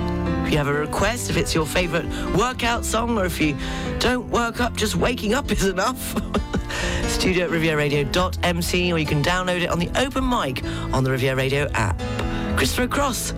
[0.52, 3.56] you have a request, if it's your favourite workout song, or if you
[4.00, 6.16] don't work up, just waking up is enough.
[7.08, 11.36] Studio at rivieradio.mc, or you can download it on the open mic on the Riviera
[11.36, 12.00] Radio app.
[12.58, 13.34] Christopher Cross.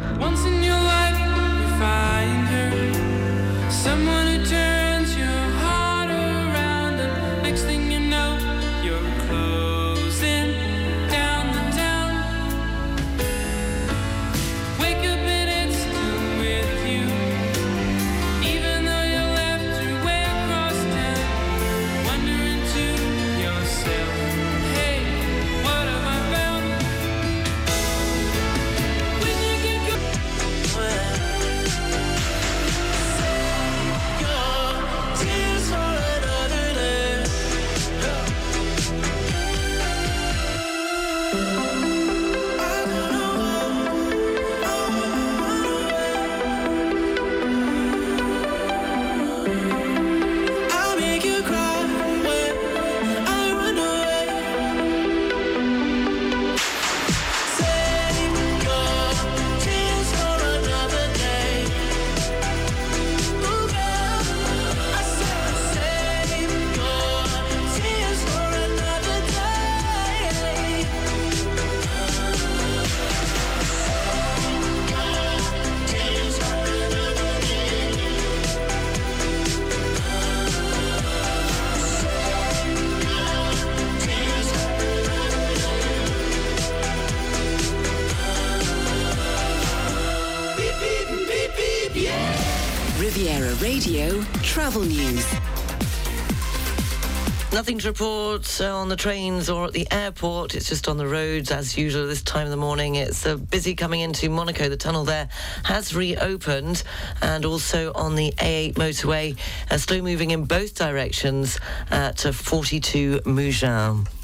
[97.72, 100.56] Nothing to report uh, on the trains or at the airport.
[100.56, 102.96] It's just on the roads as usual this time of the morning.
[102.96, 104.68] It's uh, busy coming into Monaco.
[104.68, 105.30] The tunnel there
[105.64, 106.84] has reopened,
[107.22, 109.38] and also on the A8 motorway,
[109.70, 114.21] uh, slow moving in both directions at uh, 42 Mougins.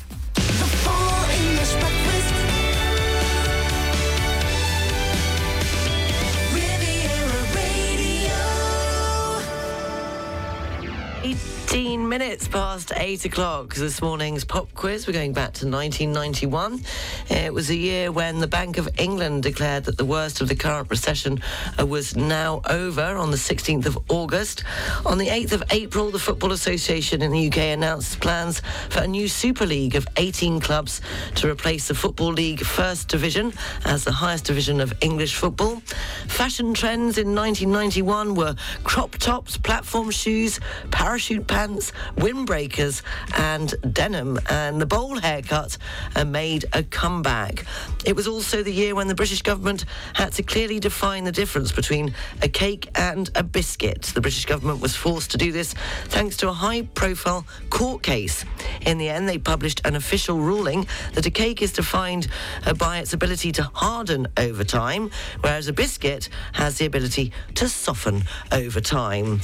[12.17, 13.75] Minutes past 8 o'clock.
[13.75, 16.81] This morning's pop quiz, we're going back to 1991.
[17.29, 20.55] It was a year when the Bank of England declared that the worst of the
[20.55, 21.39] current recession
[21.79, 24.63] uh, was now over on the 16th of August.
[25.05, 29.07] On the 8th of April, the Football Association in the UK announced plans for a
[29.07, 31.01] new Super League of 18 clubs
[31.35, 33.53] to replace the Football League First Division
[33.85, 35.81] as the highest division of English football.
[36.27, 43.01] Fashion trends in 1991 were crop tops, platform shoes, parachute pants, windbreakers,
[43.37, 44.39] and denim.
[44.49, 45.77] And the bowl haircut
[46.25, 47.65] made a comeback.
[48.05, 51.71] It was also the year when the British government had to clearly define the difference
[51.71, 54.03] between a cake and a biscuit.
[54.03, 55.73] The British government was forced to do this
[56.05, 58.45] thanks to a high profile court case.
[58.81, 62.27] In the end, they published an official ruling that a cake is defined
[62.65, 65.09] uh, by its ability to harden over time,
[65.41, 69.39] whereas a biscuit has the ability to soften over time.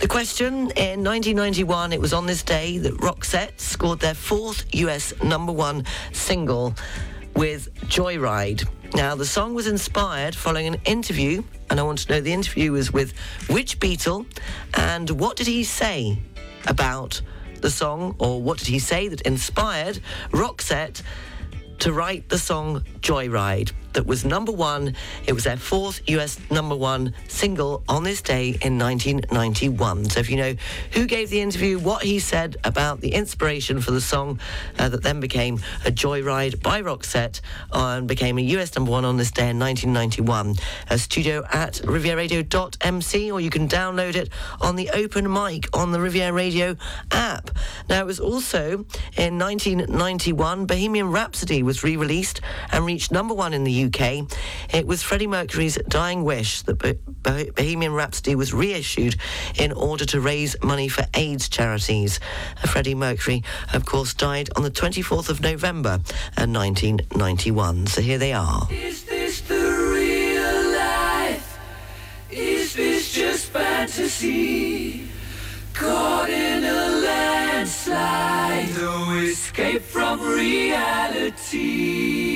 [0.00, 5.12] The question in 1991, it was on this day that Roxette scored their fourth US
[5.22, 6.74] number one single
[7.34, 8.68] with Joyride.
[8.94, 12.72] Now, the song was inspired following an interview, and I want to know the interview
[12.72, 13.12] was with
[13.48, 14.26] which Beatle,
[14.74, 16.18] and what did he say
[16.66, 17.20] about
[17.60, 20.00] the song, or what did he say that inspired
[20.30, 21.02] Roxette
[21.80, 24.94] to write the song Joyride that was number one.
[25.26, 30.10] It was their fourth US number one single on this day in 1991.
[30.10, 30.54] So if you know
[30.92, 34.40] who gave the interview, what he said about the inspiration for the song
[34.78, 37.40] uh, that then became a Joyride by Roxette
[37.72, 40.56] and became a US number one on this day in 1991.
[40.90, 44.30] A studio at rivieradio.mc or you can download it
[44.60, 46.76] on the open mic on the Riviera Radio
[47.10, 47.50] app.
[47.88, 48.84] Now it was also
[49.16, 52.40] in 1991 Bohemian Rhapsody was re-released
[52.72, 54.28] and reached number one in the UK.
[54.74, 59.16] It was Freddie Mercury's dying wish that Bohemian Rhapsody was reissued
[59.58, 62.20] in order to raise money for AIDS charities.
[62.62, 66.00] Uh, Freddie Mercury, of course, died on the 24th of November
[66.36, 67.86] uh, 1991.
[67.86, 68.66] So here they are.
[68.70, 71.58] Is this the real life?
[72.30, 75.04] Is this just fantasy?
[75.74, 82.27] Caught in a landslide, no escape from reality.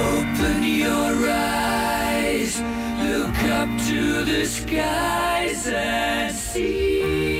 [0.00, 2.60] Open your eyes,
[3.02, 7.39] look up to the skies and see.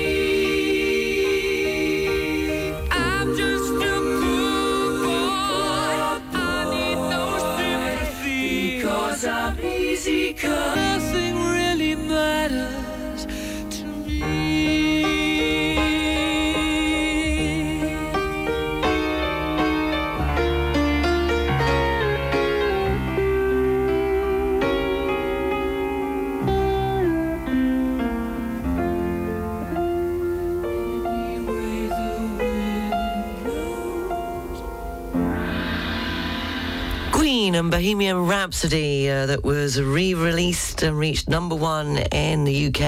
[37.51, 42.81] Queen and Bohemian Rhapsody uh, that was re-released and reached number one in the UK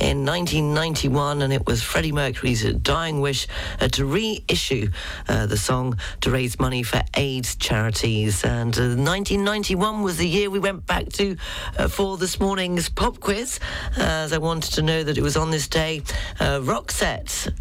[0.00, 3.48] in 1991 and it was Freddie Mercury's dying wish
[3.80, 4.88] uh, to reissue
[5.28, 8.44] uh, the song to raise money for AIDS charities.
[8.44, 11.36] And 1991 was the year we went back to
[11.76, 13.58] uh, for this morning's pop quiz
[13.96, 16.02] as I wanted to know that it was on this day.
[16.38, 17.52] Uh, Roxette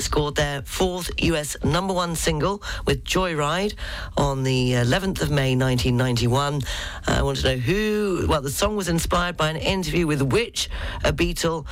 [0.00, 3.74] scored their fourth US number one single with Joyride
[4.16, 6.62] on the 11th of May 1991.
[7.06, 10.68] I want to know who, well, the song was inspired by an interview with which
[11.04, 11.66] a Beatle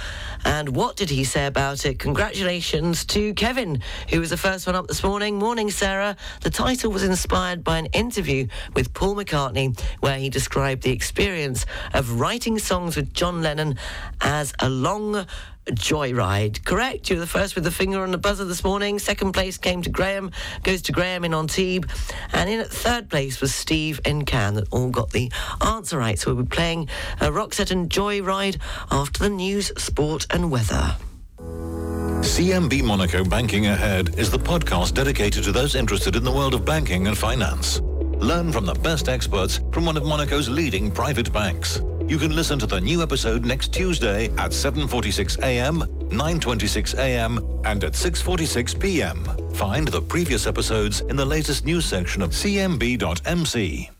[0.44, 1.98] and what did he say about it?
[1.98, 5.38] Congratulations to Kevin, who was the first one up this morning.
[5.38, 6.16] Morning, Sarah.
[6.42, 11.66] The title was inspired by an interview with Paul McCartney where he described the experience
[11.92, 13.78] of writing songs with John Lennon
[14.20, 15.26] as a long
[15.66, 16.64] Joyride.
[16.64, 17.08] Correct.
[17.08, 18.98] You were the first with the finger on the buzzer this morning.
[18.98, 20.30] Second place came to Graham,
[20.62, 21.88] goes to Graham in Antibes.
[22.32, 25.30] And in third place was Steve in Cannes that all got the
[25.64, 26.18] answer right.
[26.18, 26.88] So we'll be playing
[27.20, 28.58] uh, Roxette and Joyride
[28.90, 30.96] after the news, sport and weather.
[31.38, 36.64] CMB Monaco Banking Ahead is the podcast dedicated to those interested in the world of
[36.64, 37.80] banking and finance.
[37.80, 41.80] Learn from the best experts from one of Monaco's leading private banks.
[42.08, 45.80] You can listen to the new episode next Tuesday at 7:46 a.m.,
[46.10, 49.24] 9:26 a.m., and at 6:46 p.m.
[49.54, 53.90] Find the previous episodes in the latest news section of cmb.mc.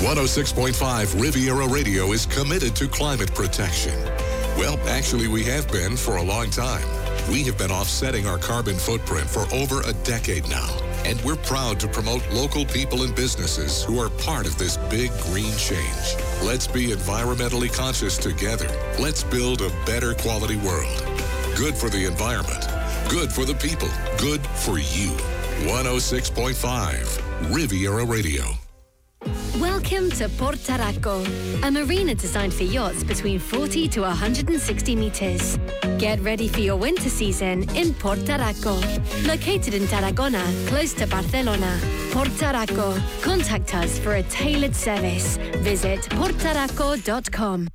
[0.00, 3.94] 106.5 Riviera Radio is committed to climate protection.
[4.56, 6.99] Well, actually, we have been for a long time.
[7.30, 10.68] We have been offsetting our carbon footprint for over a decade now.
[11.04, 15.12] And we're proud to promote local people and businesses who are part of this big
[15.20, 16.16] green change.
[16.42, 18.66] Let's be environmentally conscious together.
[18.98, 21.04] Let's build a better quality world.
[21.56, 22.66] Good for the environment.
[23.08, 23.88] Good for the people.
[24.18, 25.12] Good for you.
[25.68, 28.59] 106.5 Riviera Radio.
[29.58, 31.24] Welcome to Port Tarraco,
[31.62, 35.58] a marina designed for yachts between 40 to 160 meters.
[35.98, 38.80] Get ready for your winter season in Port Tarraco,
[39.26, 41.78] located in Tarragona, close to Barcelona.
[42.12, 42.98] Port Tarraco.
[43.22, 45.36] Contact us for a tailored service.
[45.62, 47.68] Visit porttarraco.com.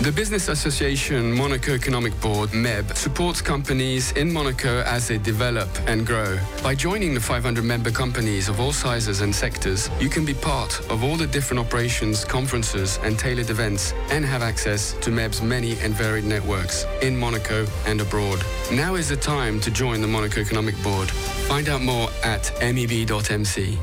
[0.00, 6.04] The Business Association Monaco Economic Board, MEB, supports companies in Monaco as they develop and
[6.04, 6.36] grow.
[6.64, 10.80] By joining the 500 member companies of all sizes and sectors, you can be part
[10.90, 15.78] of all the different operations, conferences, and tailored events and have access to MEB's many
[15.78, 18.44] and varied networks in Monaco and abroad.
[18.72, 21.08] Now is the time to join the Monaco Economic Board.
[21.48, 23.78] Find out more at meb.mc.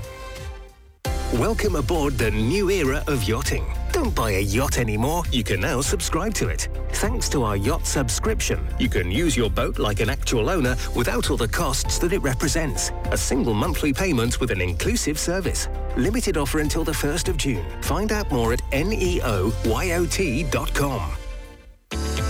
[1.39, 3.65] Welcome aboard the new era of yachting.
[3.91, 6.69] Don't buy a yacht anymore, you can now subscribe to it.
[6.93, 11.29] Thanks to our yacht subscription, you can use your boat like an actual owner without
[11.29, 12.91] all the costs that it represents.
[13.11, 15.67] A single monthly payment with an inclusive service.
[15.97, 17.65] Limited offer until the 1st of June.
[17.81, 19.21] Find out more at neoyot.com.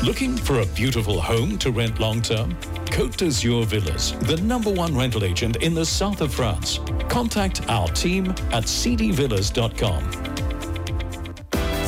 [0.04, 2.58] Looking for a beautiful home to rent long term?
[2.86, 6.80] Côte d'Azur Villas, the number one rental agent in the south of France.
[7.08, 10.31] Contact our team at cdvillas.com.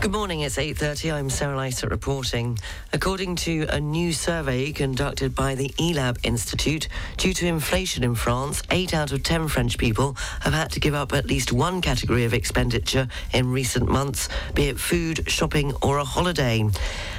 [0.00, 1.12] Good morning, it's 8.30.
[1.12, 2.58] I'm Sarah Lysett reporting.
[2.90, 6.88] According to a new survey conducted by the Elabe Institute,
[7.18, 10.94] due to inflation in France, 8 out of 10 French people have had to give
[10.94, 15.98] up at least one category of expenditure in recent months, be it food, shopping or
[15.98, 16.66] a holiday.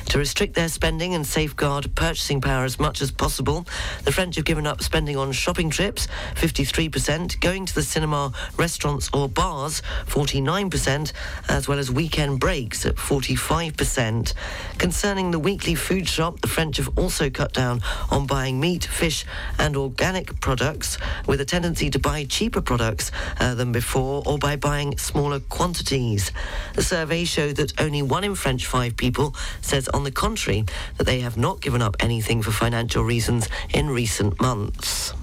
[0.07, 3.65] To restrict their spending and safeguard purchasing power as much as possible,
[4.05, 9.07] the French have given up spending on shopping trips, 53%, going to the cinema, restaurants
[9.13, 11.13] or bars, 49%,
[11.47, 14.33] as well as weekend breaks at 45%.
[14.77, 19.25] Concerning the weekly food shop, the French have also cut down on buying meat, fish
[19.59, 20.97] and organic products,
[21.27, 26.31] with a tendency to buy cheaper products uh, than before or by buying smaller quantities.
[26.75, 30.65] The survey showed that only one in French five people says on the contrary
[30.97, 35.13] that they have not given up anything for financial reasons in recent months.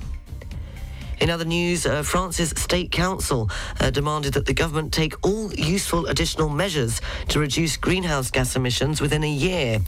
[1.20, 3.50] In other news, uh, France's State Council
[3.80, 9.00] uh, demanded that the government take all useful additional measures to reduce greenhouse gas emissions
[9.00, 9.80] within a year.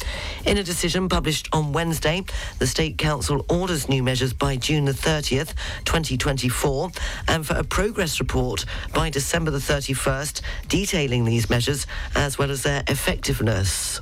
[0.44, 2.24] In a decision published on Wednesday,
[2.58, 5.54] the State Council orders new measures by June the 30th,
[5.84, 6.90] 2024,
[7.28, 12.64] and for a progress report by December the 31st, detailing these measures as well as
[12.64, 14.00] their effectiveness.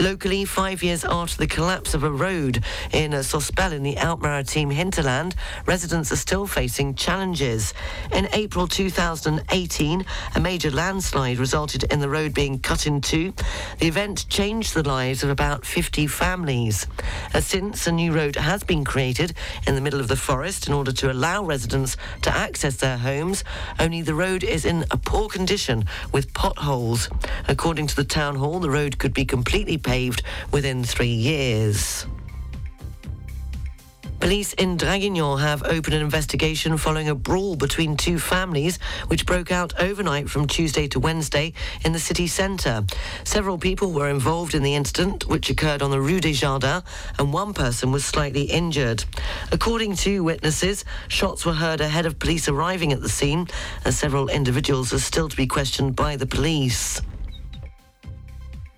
[0.00, 4.74] Locally, five years after the collapse of a road in uh, Sospel in the Alpes-Maritimes
[4.74, 5.34] hinterland,
[5.66, 7.74] residents are still facing challenges.
[8.10, 13.34] In April 2018, a major landslide resulted in the road being cut in two.
[13.78, 16.86] The event changed the lives of about 50 families.
[17.34, 19.34] Uh, since, a new road has been created
[19.66, 23.44] in the middle of the forest in order to allow residents to access their homes,
[23.78, 27.10] only the road is in a poor condition with potholes.
[27.48, 29.89] According to the town hall, the road could be completely paved
[30.52, 32.06] within three years.
[34.20, 38.78] Police in Draguignan have opened an investigation following a brawl between two families
[39.08, 41.54] which broke out overnight from Tuesday to Wednesday
[41.86, 42.84] in the city centre.
[43.24, 46.84] Several people were involved in the incident, which occurred on the Rue des Jardins,
[47.18, 49.04] and one person was slightly injured.
[49.52, 53.48] According to witnesses, shots were heard ahead of police arriving at the scene,
[53.86, 57.00] and several individuals are still to be questioned by the police.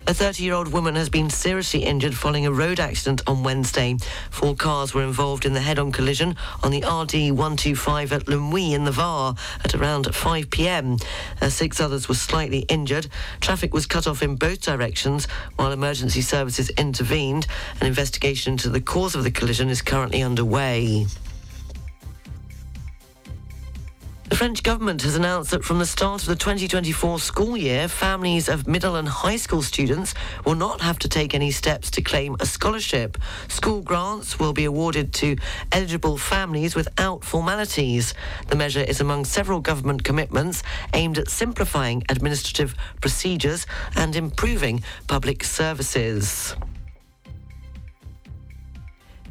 [0.05, 3.97] A 30 year old woman has been seriously injured following a road accident on Wednesday.
[4.31, 6.35] Four cars were involved in the head on collision
[6.65, 10.97] on the RD 125 at Le Muy in the Var at around 5 pm.
[11.41, 13.07] Uh, six others were slightly injured.
[13.41, 17.47] Traffic was cut off in both directions while emergency services intervened.
[17.81, 21.07] An investigation into the cause of the collision is currently underway.
[24.33, 28.49] The French government has announced that from the start of the 2024 school year, families
[28.49, 30.15] of middle and high school students
[30.47, 33.19] will not have to take any steps to claim a scholarship.
[33.49, 35.37] School grants will be awarded to
[35.71, 38.15] eligible families without formalities.
[38.49, 40.63] The measure is among several government commitments
[40.95, 43.67] aimed at simplifying administrative procedures
[43.97, 46.57] and improving public services.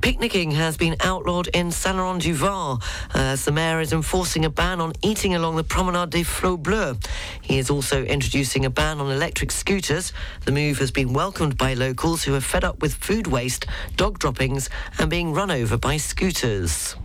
[0.02, 2.80] Picnicking has been outlawed in Saint du Var uh,
[3.14, 6.98] as the mayor is enforcing a ban on eating along the Promenade des Flots Bleus.
[7.42, 10.12] He is also introducing a ban on electric scooters.
[10.46, 14.18] The move has been welcomed by locals who are fed up with food waste, dog
[14.18, 16.96] droppings, and being run over by scooters.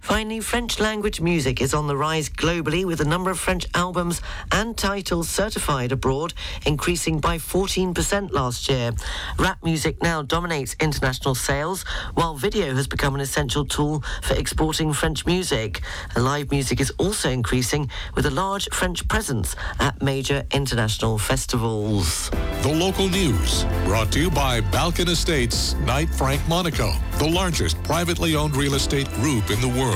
[0.00, 4.20] Finally, French language music is on the rise globally with the number of French albums
[4.50, 6.32] and titles certified abroad
[6.66, 8.92] increasing by 14% last year.
[9.38, 11.84] Rap music now dominates international sales,
[12.14, 15.82] while video has become an essential tool for exporting French music.
[16.16, 22.30] Live music is also increasing with a large French presence at major international festivals.
[22.62, 28.34] The local news brought to you by Balkan Estates, Knight Frank Monaco, the largest privately
[28.34, 29.89] owned real estate group in the world.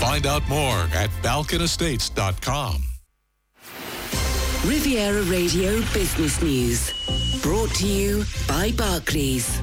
[0.00, 2.82] Find out more at balkanestates.com.
[4.64, 7.40] Riviera Radio Business News.
[7.42, 9.60] Brought to you by Barclays.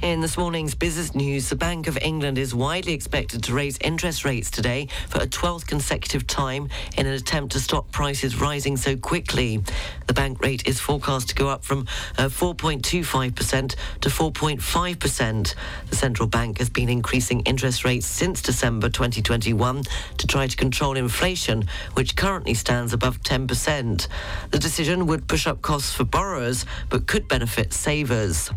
[0.00, 4.24] In this morning's business news, the Bank of England is widely expected to raise interest
[4.24, 8.96] rates today for a 12th consecutive time in an attempt to stop prices rising so
[8.96, 9.60] quickly.
[10.06, 11.80] The bank rate is forecast to go up from
[12.16, 15.54] uh, 4.25% to 4.5%.
[15.90, 19.82] The central bank has been increasing interest rates since December 2021
[20.18, 24.06] to try to control inflation, which currently stands above 10%.
[24.52, 28.52] The decision would push up costs for borrowers but could benefit savers.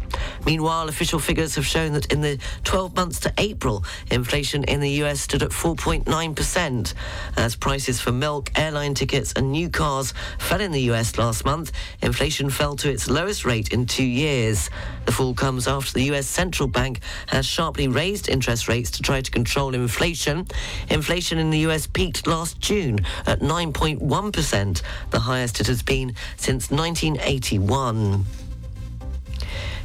[0.45, 4.89] Meanwhile, official figures have shown that in the 12 months to April, inflation in the
[5.03, 6.93] US stood at 4.9%.
[7.37, 11.71] As prices for milk, airline tickets, and new cars fell in the US last month,
[12.01, 14.69] inflation fell to its lowest rate in two years.
[15.05, 19.21] The fall comes after the US central bank has sharply raised interest rates to try
[19.21, 20.47] to control inflation.
[20.89, 26.69] Inflation in the US peaked last June at 9.1%, the highest it has been since
[26.69, 28.25] 1981.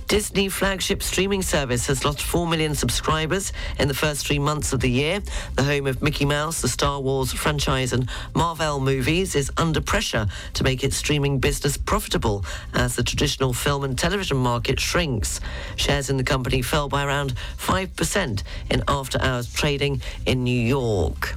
[0.07, 4.79] Disney flagship streaming service has lost 4 million subscribers in the first three months of
[4.79, 5.21] the year.
[5.57, 10.29] The home of Mickey Mouse, the Star Wars franchise, and Marvel movies is under pressure
[10.55, 15.41] to make its streaming business profitable as the traditional film and television market shrinks.
[15.75, 21.37] Shares in the company fell by around 5% in after hours trading in New York.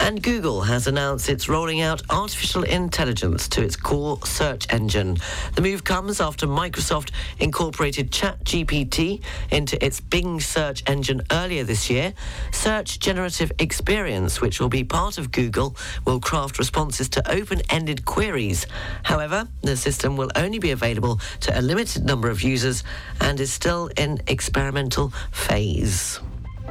[0.00, 5.16] And Google has announced it's rolling out artificial intelligence to its core search engine.
[5.54, 12.14] The move comes after Microsoft incorporated ChatGPT into its Bing search engine earlier this year.
[12.52, 18.66] Search Generative Experience, which will be part of Google, will craft responses to open-ended queries.
[19.04, 22.82] However, the system will only be available to a limited number of users
[23.20, 26.20] and is still in experimental phase.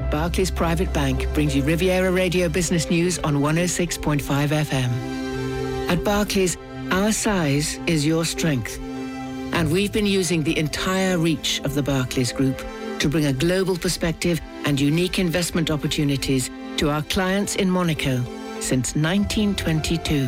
[0.09, 5.89] Barclays Private Bank brings you Riviera Radio Business News on 106.5 FM.
[5.89, 6.57] At Barclays,
[6.91, 8.79] our size is your strength.
[9.53, 12.63] And we've been using the entire reach of the Barclays Group
[12.99, 18.23] to bring a global perspective and unique investment opportunities to our clients in Monaco
[18.59, 20.25] since 1922.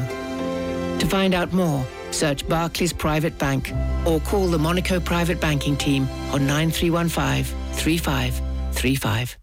[0.99, 3.71] To find out more, search Barclays Private Bank
[4.05, 7.43] or call the Monaco Private Banking Team on 9315
[7.73, 9.37] 3535.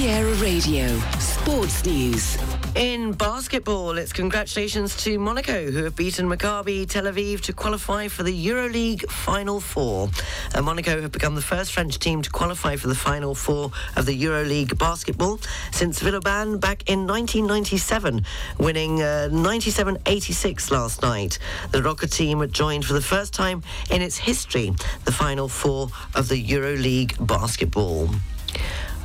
[0.00, 2.38] Riviera Radio Sports News.
[2.74, 8.22] In basketball, it's congratulations to Monaco, who have beaten Maccabi Tel Aviv to qualify for
[8.22, 10.08] the EuroLeague Final Four.
[10.54, 14.06] And Monaco have become the first French team to qualify for the Final Four of
[14.06, 15.38] the EuroLeague basketball
[15.70, 18.24] since Villeurbanne back in 1997,
[18.58, 21.38] winning uh, 97-86 last night.
[21.72, 24.72] The Roca Team joined for the first time in its history
[25.04, 28.08] the Final Four of the EuroLeague basketball.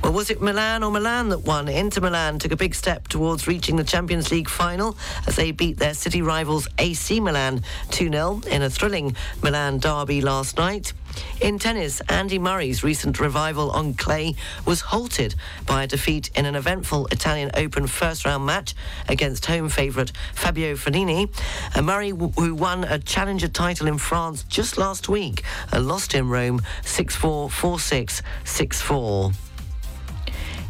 [0.04, 1.68] Well, was it Milan or Milan that won?
[1.68, 5.78] Inter Milan took a big step towards reaching the Champions League final as they beat
[5.78, 10.93] their city rivals AC Milan 2-0 in a thrilling Milan derby last night.
[11.41, 14.36] In tennis, Andy Murray's recent revival on clay
[14.66, 15.36] was halted
[15.66, 18.76] by a defeat in an eventful Italian Open first round match
[19.08, 21.30] against home favourite Fabio Fognini.
[21.76, 25.43] Uh, Murray, who won a challenger title in France just last week,
[25.74, 29.32] uh, lost in Rome 6 4 4 6 6 4.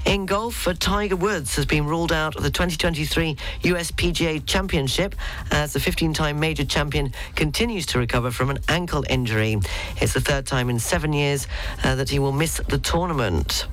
[0.05, 5.15] In golf, for Tiger Woods has been ruled out of the 2023 US PGA Championship
[5.49, 9.59] as the 15-time major champion continues to recover from an ankle injury.
[9.99, 11.47] It's the third time in seven years
[11.83, 13.65] uh, that he will miss the tournament.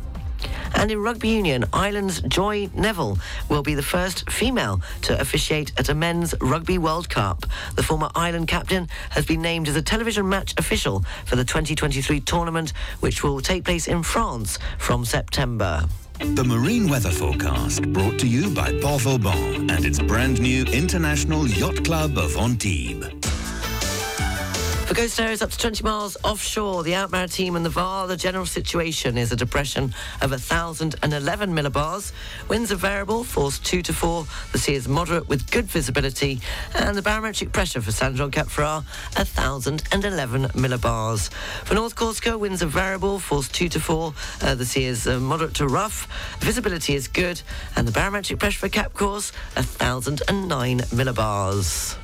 [0.74, 3.18] And in rugby union, Ireland's Joy Neville
[3.50, 7.44] will be the first female to officiate at a men's Rugby World Cup.
[7.76, 12.20] The former Ireland captain has been named as a television match official for the 2023
[12.20, 15.84] tournament, which will take place in France from September.
[16.22, 21.48] The marine weather forecast brought to you by Port Vauban and its brand new International
[21.48, 23.21] Yacht Club of Antibes.
[24.92, 28.44] For coast areas up to 20 miles offshore, the Alpes-Maritimes and the VAR, the general
[28.44, 32.12] situation is a depression of 1,011 millibars.
[32.50, 34.26] Winds are variable, force 2 to 4.
[34.52, 36.42] The sea is moderate with good visibility.
[36.74, 38.84] And the barometric pressure for Saint-Jean-Cap-Ferrat,
[39.16, 41.32] 1,011 millibars.
[41.64, 44.12] For North Corsica, winds are variable, force 2 to 4.
[44.42, 46.06] Uh, the sea is uh, moderate to rough.
[46.40, 47.40] The visibility is good.
[47.76, 51.96] And the barometric pressure for Cap Corse, 1,009 millibars.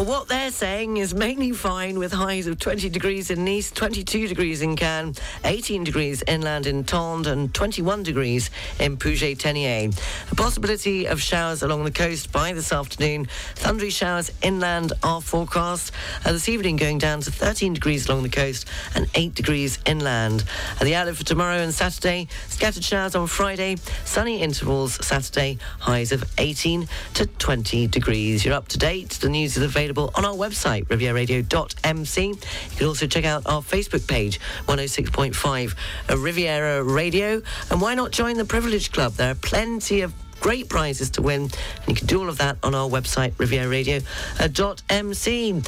[0.00, 4.28] Well, what they're saying is mainly fine with highs of 20 degrees in Nice, 22
[4.28, 8.48] degrees in Cannes, 18 degrees inland in Tende, and 21 degrees
[8.78, 10.00] in Puget-Théniers.
[10.32, 13.26] A possibility of showers along the coast by this afternoon.
[13.56, 15.92] Thundery showers inland are forecast.
[16.24, 20.44] Uh, this evening going down to 13 degrees along the coast and 8 degrees inland.
[20.78, 23.76] And the outlook for tomorrow and Saturday, scattered showers on Friday,
[24.06, 28.46] sunny intervals Saturday, highs of 18 to 20 degrees.
[28.46, 29.10] You're up to date.
[29.10, 32.26] The news is available on our website, rivieradio.mc.
[32.26, 32.36] You
[32.76, 35.74] can also check out our Facebook page, 106.5
[36.08, 37.42] uh, Riviera Radio.
[37.70, 39.14] And why not join the Privilege Club?
[39.14, 41.42] There are plenty of great prizes to win.
[41.42, 45.62] And you can do all of that on our website, rivieradio.mc.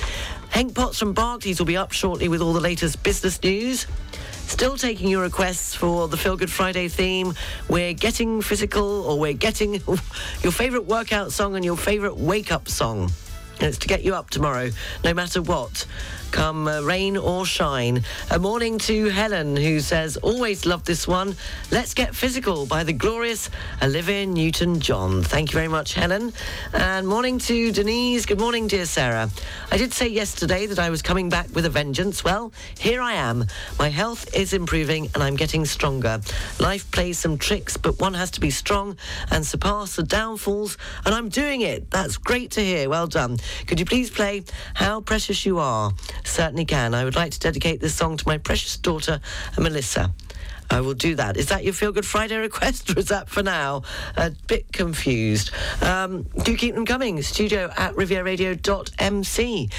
[0.51, 3.87] Hank Potts from Barclays will be up shortly with all the latest business news.
[4.47, 7.33] Still taking your requests for the Feel Good Friday theme.
[7.69, 9.75] We're getting physical, or we're getting
[10.43, 13.11] your favourite workout song and your favourite wake up song.
[13.61, 14.71] And it's to get you up tomorrow,
[15.05, 15.87] no matter what,
[16.33, 18.03] come uh, rain or shine.
[18.31, 21.37] A morning to Helen, who says, Always love this one.
[21.71, 23.51] Let's Get Physical by the glorious
[23.83, 25.23] Olivia Newton John.
[25.23, 26.33] Thank you very much, Helen.
[26.73, 28.27] And morning to Denise.
[28.27, 29.31] Good morning, dear Sarah.
[29.71, 32.25] I did say yesterday that I was coming back with a vengeance.
[32.25, 33.45] Well, here I am.
[33.79, 36.21] My health is improving and I'm getting stronger.
[36.59, 38.97] Life plays some tricks, but one has to be strong
[39.31, 41.91] and surpass the downfalls, and I'm doing it.
[41.91, 42.89] That's great to hear.
[42.89, 43.37] Well done.
[43.67, 45.93] Could you please play How Precious You Are?
[46.25, 46.95] Certainly can.
[46.95, 49.21] I would like to dedicate this song to my precious daughter,
[49.59, 50.13] Melissa.
[50.71, 51.37] I will do that.
[51.37, 53.83] Is that your Feel Good Friday request, or is that for now?
[54.17, 55.51] A bit confused.
[55.83, 57.21] Um, do keep them coming.
[57.23, 59.71] Studio at rivieradio.mc.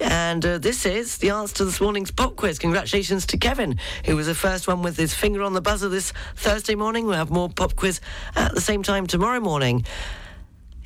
[0.00, 2.60] And uh, this is the answer to this morning's pop quiz.
[2.60, 6.12] Congratulations to Kevin, who was the first one with his finger on the buzzer this
[6.36, 7.06] Thursday morning.
[7.06, 8.00] We'll have more pop quiz
[8.36, 9.84] at the same time tomorrow morning.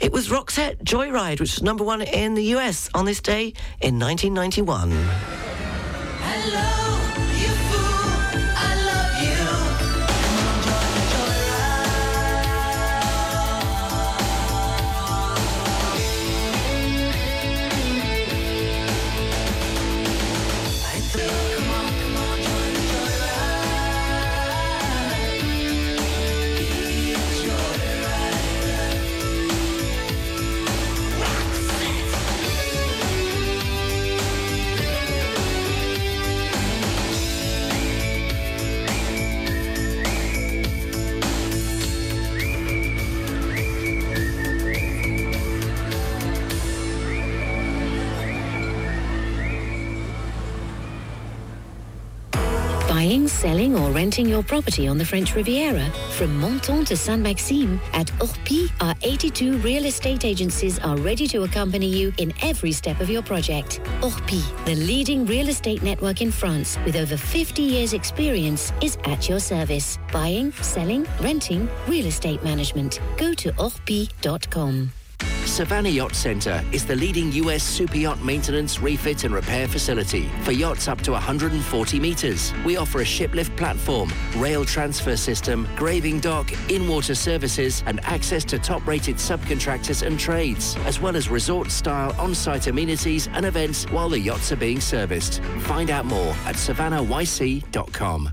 [0.02, 4.00] It was Roxette Joyride, which was number one in the US on this day in
[4.00, 4.90] 1991.
[4.90, 6.91] Buying,
[53.92, 55.84] renting your property on the French Riviera?
[56.12, 61.86] From Menton to Sainte-Maxime, at Orpi, our 82 real estate agencies are ready to accompany
[61.86, 63.80] you in every step of your project.
[64.00, 69.28] Orpi, the leading real estate network in France with over 50 years' experience, is at
[69.28, 69.98] your service.
[70.12, 73.00] Buying, selling, renting, real estate management.
[73.16, 75.01] Go to orpi.com.
[75.52, 80.52] Savannah Yacht Centre is the leading US super yacht maintenance, refit and repair facility for
[80.52, 82.54] yachts up to 140 metres.
[82.64, 88.58] We offer a shiplift platform, rail transfer system, graving dock, in-water services and access to
[88.58, 94.52] top-rated subcontractors and trades, as well as resort-style on-site amenities and events while the yachts
[94.52, 95.42] are being serviced.
[95.68, 98.30] Find out more at savannahYC.com.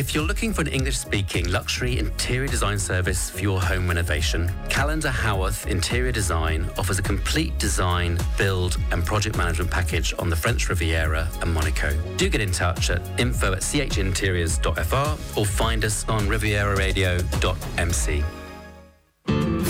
[0.00, 4.50] If you're looking for an English speaking luxury interior design service for your home renovation,
[4.70, 10.36] Calendar Howarth Interior Design offers a complete design, build, and project management package on the
[10.36, 11.94] French Riviera and Monaco.
[12.16, 18.39] Do get in touch at info at chinteriors.fr or find us on rivieraradio.mc.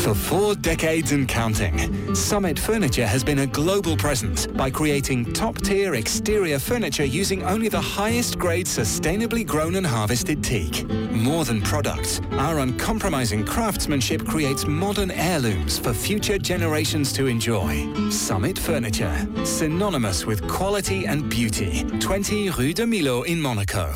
[0.01, 5.95] For four decades and counting, Summit Furniture has been a global presence by creating top-tier
[5.95, 10.89] exterior furniture using only the highest grade sustainably grown and harvested teak.
[11.13, 17.87] More than products, our uncompromising craftsmanship creates modern heirlooms for future generations to enjoy.
[18.11, 21.85] Summit Furniture, synonymous with quality and beauty.
[22.01, 23.95] 20 Rue de Millo in Monaco.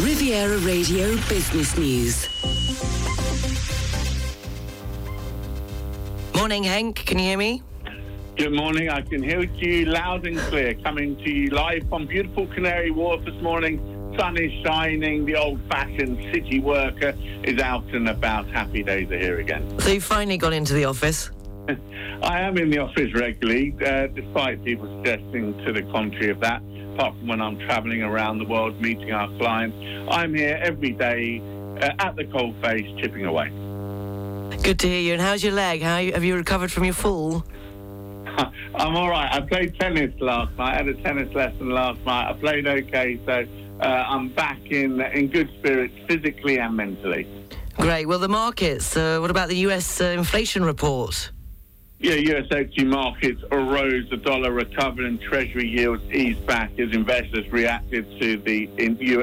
[0.00, 2.93] Riviera Radio Business News.
[6.44, 6.96] Morning, Hank.
[6.96, 7.62] Can you hear me?
[8.36, 8.90] Good morning.
[8.90, 10.74] I can hear you loud and clear.
[10.74, 13.80] Coming to you live from beautiful Canary Wharf this morning.
[14.18, 15.24] Sun is shining.
[15.24, 17.14] The old-fashioned city worker
[17.44, 18.46] is out and about.
[18.48, 19.80] Happy days are here again.
[19.80, 21.30] So you finally got into the office?
[22.22, 26.60] I am in the office regularly, uh, despite people suggesting to the contrary of that.
[26.92, 29.78] Apart from when I'm travelling around the world meeting our clients,
[30.10, 31.40] I'm here every day
[31.80, 33.63] uh, at the coalface, chipping away.
[34.64, 35.12] Good to hear you.
[35.12, 35.82] And how's your leg?
[35.82, 37.44] How have you recovered from your fall?
[38.74, 39.30] I'm all right.
[39.30, 40.72] I played tennis last night.
[40.72, 42.30] I had a tennis lesson last night.
[42.30, 43.46] I played okay, so
[43.82, 47.28] uh, I'm back in in good spirits, physically and mentally.
[47.76, 48.06] Great.
[48.06, 48.96] Well, the markets.
[48.96, 50.00] Uh, what about the U.S.
[50.00, 51.30] Uh, inflation report?
[52.04, 57.50] Yeah, US equity markets arose, the dollar recovered, and Treasury yields eased back as investors
[57.50, 58.68] reacted to the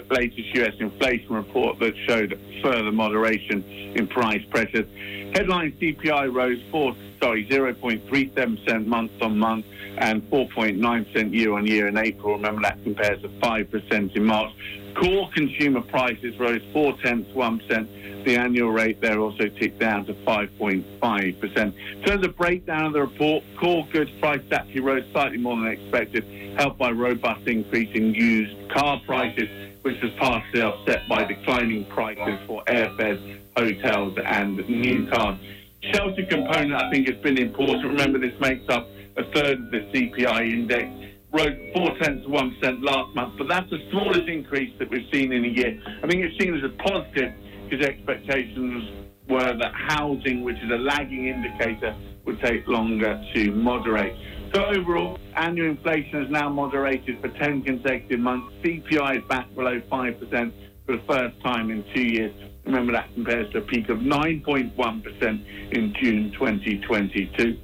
[0.09, 3.63] latest US inflation report that showed further moderation
[3.95, 4.88] in price pressures.
[5.36, 9.67] Headline CPI rose four, sorry, 0.37% month on month
[9.99, 12.34] and 4.9% year on year in April.
[12.34, 14.51] Remember that compares to 5% in March.
[14.95, 17.89] Core consumer prices rose four tenths, one percent.
[18.25, 21.57] The annual rate there also ticked down to 5.5%.
[21.57, 25.67] In terms of breakdown of the report, core goods prices actually rose slightly more than
[25.67, 26.23] expected,
[26.55, 29.49] helped by robust increase in used car prices,
[29.81, 35.37] which was partially offset by declining prices for airfares, hotels, and new cars.
[35.81, 37.85] Shelter component, I think, has been important.
[37.85, 38.87] Remember, this makes up
[39.17, 41.00] a third of the CPI index
[41.32, 45.07] rose four tenths of one percent last month, but that's the smallest increase that we've
[45.11, 45.82] seen in a year.
[46.03, 47.34] I think it's seen as a positive
[47.69, 54.13] because expectations were that housing, which is a lagging indicator, would take longer to moderate.
[54.53, 58.53] So overall, annual inflation has now moderated for 10 consecutive months.
[58.63, 60.53] CPI is back below 5%
[60.86, 62.34] for the first time in two years.
[62.65, 67.57] Remember that compares to a peak of 9.1% in June 2022.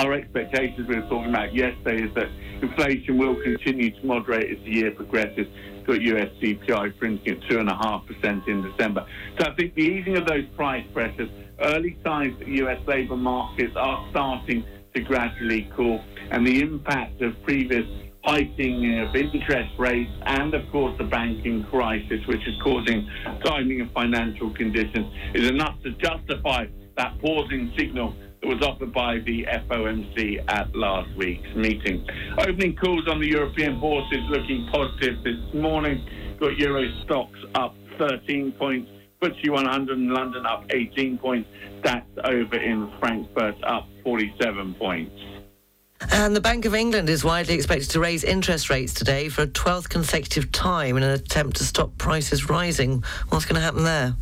[0.00, 2.28] Our expectations we were talking about yesterday is that
[2.62, 5.48] inflation will continue to moderate as the year progresses.
[5.84, 9.04] Got US CPI printing at 2.5% in December.
[9.40, 11.28] So I think the easing of those price pressures,
[11.60, 17.34] early signs that US labour markets are starting to gradually cool, and the impact of
[17.42, 17.86] previous
[18.22, 23.08] hiking of interest rates and, of course, the banking crisis, which is causing
[23.44, 28.14] tightening of financial conditions, is enough to justify that pausing signal
[28.46, 32.06] was offered by the FOMC at last week's meeting.
[32.38, 36.04] Opening calls on the European bourses looking positive this morning.
[36.38, 38.90] Got Euro Stoxx up 13 points.
[39.20, 41.48] FTSE 100 in London up 18 points.
[41.82, 45.12] DAX over in Frankfurt up 47 points.
[46.12, 49.46] And the Bank of England is widely expected to raise interest rates today for a
[49.48, 53.02] 12th consecutive time in an attempt to stop prices rising.
[53.30, 54.14] What's going to happen there?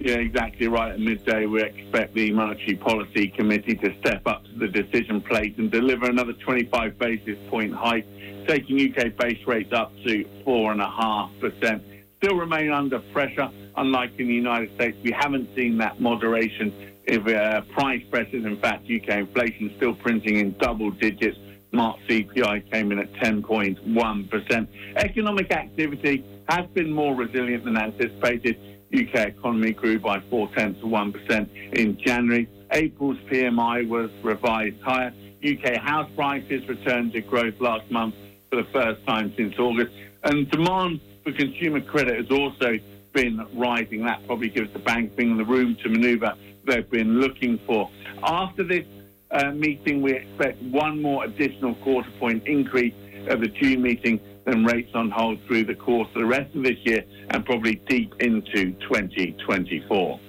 [0.00, 0.92] Yeah, exactly right.
[0.92, 5.58] At midday, we expect the Monetary Policy Committee to step up to the decision plate
[5.58, 8.06] and deliver another 25 basis point hike,
[8.46, 11.82] taking UK base rates up to 4.5%.
[12.16, 13.50] Still remain under pressure.
[13.76, 16.72] Unlike in the United States, we haven't seen that moderation
[17.06, 18.46] of uh, price pressures.
[18.46, 21.36] In fact, UK inflation still printing in double digits.
[21.72, 24.66] March CPI came in at 10.1%.
[24.96, 28.58] Economic activity has been more resilient than anticipated.
[28.92, 32.48] UK economy grew by four tenths of 1% in January.
[32.72, 35.12] April's PMI was revised higher.
[35.44, 38.14] UK house prices returned to growth last month
[38.50, 39.94] for the first time since August.
[40.24, 42.78] And demand for consumer credit has also
[43.12, 44.04] been rising.
[44.04, 47.90] That probably gives the Bank England the room to manoeuvre they've been looking for.
[48.22, 48.86] After this
[49.30, 52.94] uh, meeting, we expect one more additional quarter point increase
[53.28, 56.62] at the June meeting, then rates on hold through the course of the rest of
[56.62, 60.20] this year and probably deep into 2024.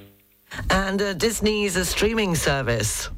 [0.69, 3.09] And uh, Disney's a streaming service.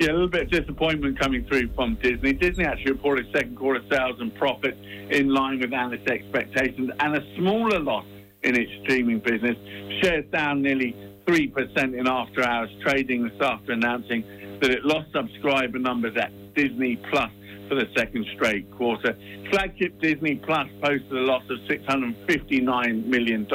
[0.00, 2.32] Yeah, a little bit of disappointment coming through from Disney.
[2.32, 4.76] Disney actually reported second quarter sales and profit
[5.10, 8.06] in line with analyst expectations and a smaller loss
[8.42, 9.56] in its streaming business.
[10.02, 10.96] Shares down nearly
[11.26, 14.24] 3% in after hours trading this after announcing
[14.60, 17.30] that it lost subscriber numbers at Disney Plus
[17.70, 19.16] for the second straight quarter.
[19.48, 23.46] Flagship Disney Plus posted a loss of $659 million,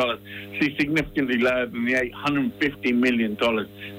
[0.58, 3.36] see significantly lower than the $850 million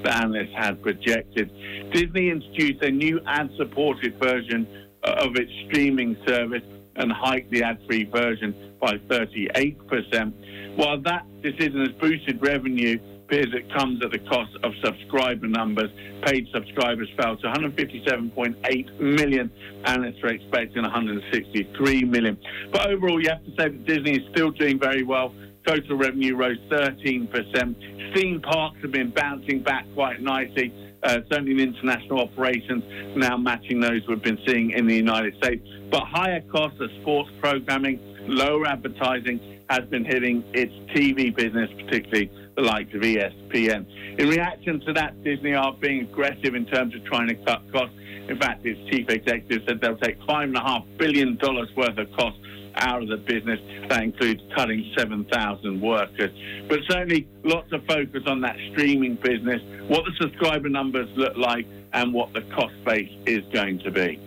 [0.03, 1.51] that analysts had projected.
[1.91, 4.67] Disney introduced a new ad-supported version
[5.03, 6.63] uh, of its streaming service
[6.95, 10.77] and hiked the ad-free version by 38%.
[10.77, 12.97] While that decision has boosted revenue,
[13.27, 15.91] appears it comes at the cost of subscriber numbers.
[16.21, 19.51] Paid subscribers fell to 157.8 million.
[19.83, 22.37] Analysts are expecting 163 million.
[22.71, 25.33] But overall, you have to say that Disney is still doing very well.
[25.65, 28.15] Total revenue rose 13%.
[28.15, 30.73] Theme parks have been bouncing back quite nicely.
[31.03, 32.83] Uh, certainly in international operations,
[33.15, 35.67] now matching those we've been seeing in the United States.
[35.91, 42.31] But higher costs of sports programming, lower advertising has been hitting its TV business, particularly
[42.57, 43.85] the likes of ESPN.
[44.19, 47.95] In reaction to that, Disney are being aggressive in terms of trying to cut costs.
[48.27, 52.39] In fact, its chief executive said they'll take $5.5 billion worth of costs
[52.75, 53.59] out of the business.
[53.89, 56.31] That includes cutting 7,000 workers.
[56.67, 61.67] But certainly lots of focus on that streaming business, what the subscriber numbers look like,
[61.93, 64.19] and what the cost base is going to be.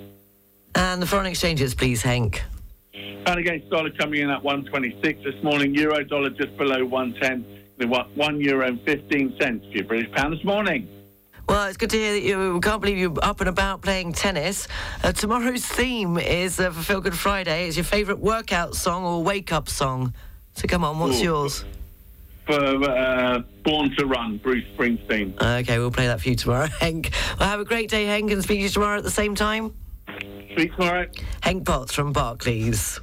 [0.76, 2.42] And the foreign exchanges, please, Hank.
[3.24, 5.74] Pound against dollar coming in at 126 this morning.
[5.74, 7.59] Euro dollar just below 110.
[7.80, 10.86] The one euro and 15 cents for your British pound this morning.
[11.48, 14.12] Well, it's good to hear that you we can't believe you're up and about playing
[14.12, 14.68] tennis.
[15.02, 17.68] Uh, tomorrow's theme is uh, for Feel Good Friday.
[17.68, 20.12] Is your favourite workout song or wake up song?
[20.56, 21.24] So come on, what's Ooh.
[21.24, 21.64] yours?
[22.46, 25.40] For uh, Born to Run, Bruce Springsteen.
[25.40, 27.12] Okay, we'll play that for you tomorrow, Hank.
[27.38, 29.72] Well, have a great day, Hank, and speak to you tomorrow at the same time.
[30.52, 31.06] Speak tomorrow.
[31.40, 33.00] Hank Potts from Barclays.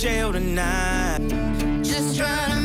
[0.00, 1.20] Jail tonight,
[1.82, 2.59] Just trying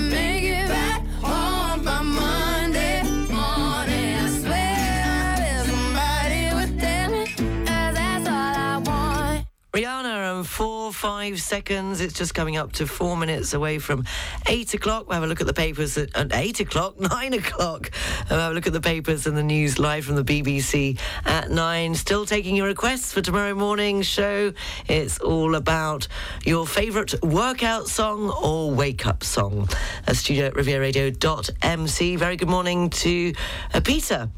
[10.45, 12.01] four, five seconds.
[12.01, 14.05] It's just coming up to four minutes away from
[14.47, 15.07] eight o'clock.
[15.07, 17.91] We'll have a look at the papers at, at eight o'clock, nine o'clock.
[18.29, 21.49] We'll have a look at the papers and the news live from the BBC at
[21.49, 21.95] nine.
[21.95, 24.53] Still taking your requests for tomorrow morning's show.
[24.87, 26.07] It's all about
[26.45, 29.67] your favourite workout song or wake up song.
[30.07, 32.15] A studio at rivieradio.mc.
[32.15, 33.33] Very good morning to
[33.73, 34.29] uh, Peter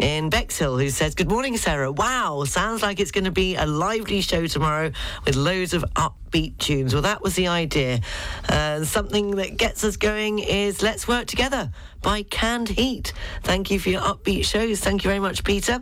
[0.00, 1.92] in Bexhill who says, Good morning, Sarah.
[1.92, 4.90] Wow, sounds like it's going to be a lively show tomorrow
[5.26, 6.94] with loads of upbeat tunes.
[6.94, 8.00] Well, that was the idea.
[8.48, 11.70] Uh, something that gets us going is Let's Work Together
[12.02, 13.12] by Canned Heat.
[13.42, 14.80] Thank you for your upbeat shows.
[14.80, 15.80] Thank you very much, Peter.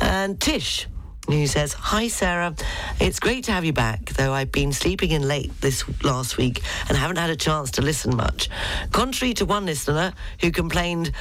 [0.00, 0.88] And Tish
[1.28, 2.54] who says, Hi, Sarah.
[2.98, 6.62] It's great to have you back, though I've been sleeping in late this last week
[6.88, 8.48] and haven't had a chance to listen much.
[8.90, 11.12] Contrary to one listener who complained,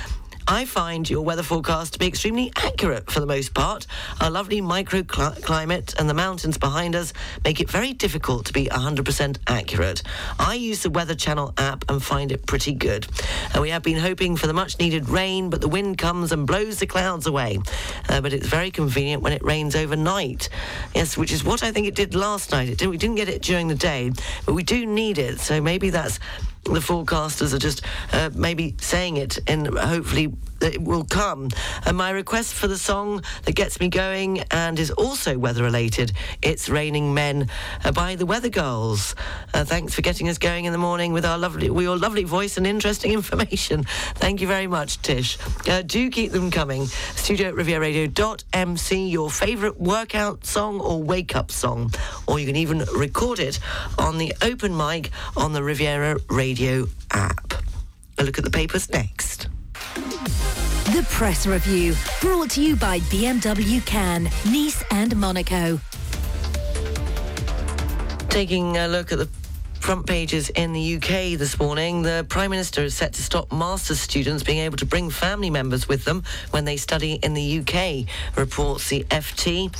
[0.51, 3.85] I find your weather forecast to be extremely accurate for the most part.
[4.19, 7.13] Our lovely microclimate and the mountains behind us
[7.45, 10.01] make it very difficult to be 100% accurate.
[10.39, 13.05] I use the Weather Channel app and find it pretty good.
[13.53, 16.47] And we have been hoping for the much needed rain, but the wind comes and
[16.47, 17.59] blows the clouds away.
[18.09, 20.49] Uh, but it's very convenient when it rains overnight.
[20.95, 22.69] Yes, which is what I think it did last night.
[22.69, 24.11] It didn't, we didn't get it during the day,
[24.47, 25.39] but we do need it.
[25.41, 26.19] So maybe that's
[26.65, 27.81] the forecasters are just
[28.13, 31.49] uh, maybe saying it and hopefully it will come.
[31.85, 36.11] And my request for the song that gets me going and is also weather related,
[36.41, 37.49] It's Raining Men
[37.83, 39.15] uh, by the Weather Girls.
[39.53, 42.23] Uh, thanks for getting us going in the morning with our lovely, with your lovely
[42.23, 43.83] voice and interesting information.
[44.15, 45.37] Thank you very much, Tish.
[45.67, 46.85] Uh, do keep them coming.
[46.85, 51.91] Studio at rivieradio.mc, your favourite workout song or wake up song.
[52.27, 53.59] Or you can even record it
[53.97, 57.53] on the open mic on the Riviera Radio app.
[58.17, 59.47] A look at the papers next.
[60.99, 65.79] The Press Review, brought to you by BMW Cannes, Nice and Monaco.
[68.27, 69.29] Taking a look at the
[69.79, 72.01] front pages in the UK this morning.
[72.01, 75.87] The Prime Minister is set to stop master's students being able to bring family members
[75.87, 79.73] with them when they study in the UK, reports the FT.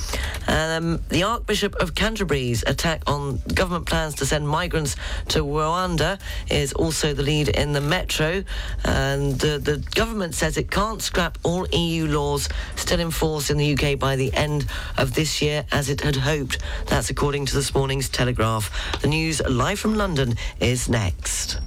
[0.48, 4.96] Um, the Archbishop of Canterbury's attack on government plans to send migrants
[5.28, 6.18] to Rwanda
[6.50, 8.42] is also the lead in the Metro.
[8.84, 13.58] And uh, the government says it can't scrap all EU laws still in force in
[13.58, 16.58] the UK by the end of this year as it had hoped.
[16.86, 19.00] That's according to this morning's Telegraph.
[19.02, 21.60] The news live from London is next.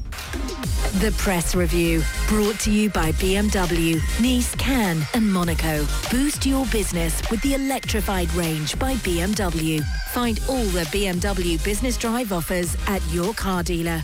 [1.01, 5.85] The Press Review, brought to you by BMW, Nice, Cannes and Monaco.
[6.09, 9.83] Boost your business with the electrified range by BMW.
[10.13, 14.01] Find all the BMW Business Drive offers at your car dealer.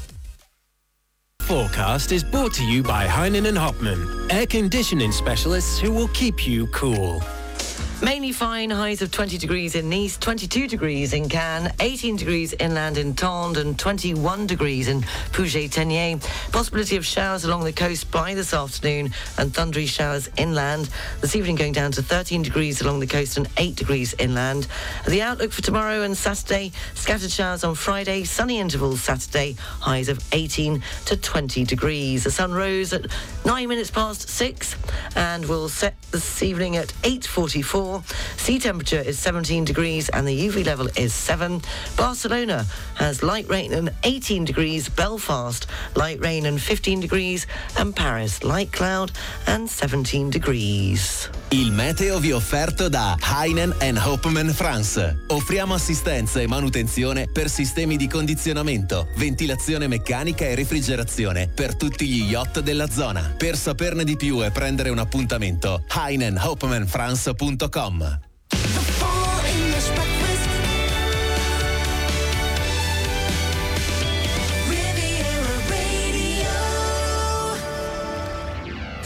[1.42, 6.46] Forecast is brought to you by Heinen and Hopman, air conditioning specialists who will keep
[6.46, 7.24] you cool.
[8.02, 12.98] Mainly fine, highs of 20 degrees in Nice, 22 degrees in Cannes, 18 degrees inland
[12.98, 16.24] in Tende, and 21 degrees in Puget-Théniers.
[16.54, 20.90] Possibility of showers along the coast by this afternoon and thundery showers inland.
[21.20, 24.68] This evening going down to 13 degrees along the coast and 8 degrees inland.
[25.06, 30.24] The outlook for tomorrow and Saturday, scattered showers on Friday, sunny intervals Saturday, highs of
[30.32, 32.24] 18 to 20 degrees.
[32.24, 33.08] The sun rose at
[33.46, 34.78] 9 minutes past 6
[35.18, 37.89] and will set this evening at 8.44.
[38.38, 41.62] Sea temperature is 17 degrees and the UV level is 7.
[41.96, 42.66] Barcelona
[42.96, 44.90] has light rain and 18 degrees.
[44.90, 47.48] Belfast, light rain and 15 degrees.
[47.78, 49.12] And Paris, light cloud
[49.48, 51.30] and 17 degrees.
[51.52, 53.74] Il meteo vi è offerto da Heinen
[54.04, 55.24] Hopman France.
[55.28, 62.30] Offriamo assistenza e manutenzione per sistemi di condizionamento, ventilazione meccanica e refrigerazione per tutti gli
[62.30, 63.34] yacht della zona.
[63.36, 67.79] Per saperne di più e prendere un appuntamento, heinenhopmanfrance.com.
[67.80, 68.29] Amerikan mı?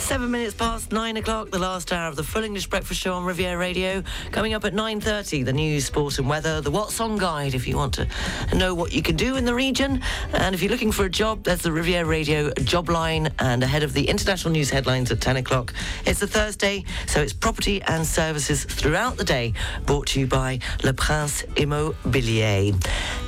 [0.03, 3.23] Seven minutes past nine o'clock, the last hour of the full English breakfast show on
[3.23, 4.03] Riviera Radio.
[4.31, 7.77] Coming up at 9.30, the news, sport and weather, the What's On guide if you
[7.77, 8.07] want to
[8.53, 10.01] know what you can do in the region.
[10.33, 13.81] And if you're looking for a job, there's the Riviera Radio job line and ahead
[13.81, 15.73] of the international news headlines at 10 o'clock.
[16.05, 19.53] It's a Thursday, so it's property and services throughout the day,
[19.85, 22.73] brought to you by Le Prince Immobilier.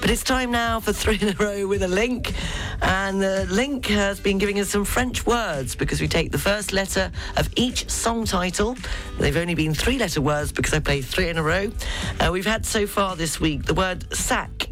[0.02, 2.34] But it's time now for three in a row with a link.
[2.82, 6.74] And the link has been giving us some French words because we take the first
[6.76, 8.76] letter of each song title.
[9.18, 11.72] They've only been three letter words because I played three in a row.
[12.20, 14.68] Uh, we've had so far this week the word sack,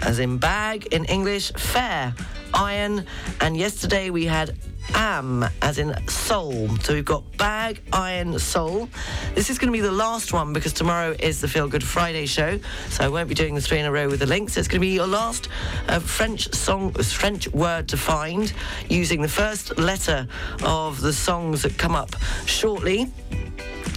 [0.00, 2.14] as in bag in English, fair,
[2.54, 3.04] iron,
[3.40, 4.56] and yesterday we had
[4.94, 6.68] am, as in soul.
[6.78, 8.88] So we've got bag, iron, soul.
[9.34, 12.26] This is going to be the last one because tomorrow is the Feel Good Friday
[12.26, 12.58] show.
[12.90, 14.56] So I won't be doing the three in a row with the links.
[14.56, 15.48] It's going to be your last
[15.88, 18.52] uh, French song, French word to find
[18.88, 20.26] using the first letter
[20.62, 22.14] of the songs that come up
[22.46, 23.10] shortly.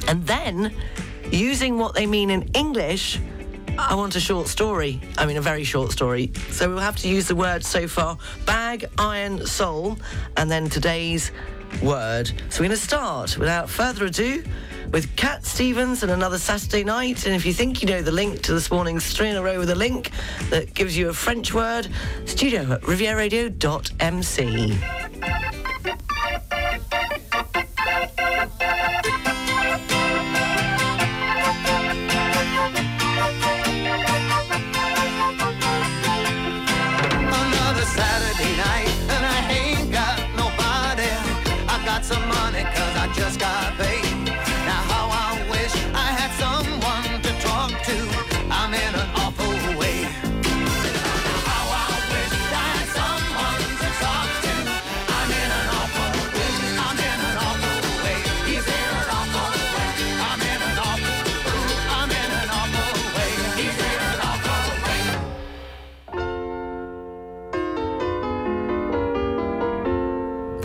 [0.08, 0.74] And then
[1.32, 3.20] using what they mean in English.
[3.78, 5.02] I want a short story.
[5.18, 6.32] I mean, a very short story.
[6.50, 9.98] So we'll have to use the word so far bag, iron, soul,
[10.38, 11.32] and then today's
[11.82, 12.28] word.
[12.50, 14.44] So we're going to start without further ado
[14.92, 17.26] with Cat Stevens and another Saturday night.
[17.26, 19.60] And if you think you know the link to this morning's three in a row
[19.60, 20.12] with a link
[20.50, 21.90] that gives you a French word,
[22.26, 24.76] studio at rivieradio.mc.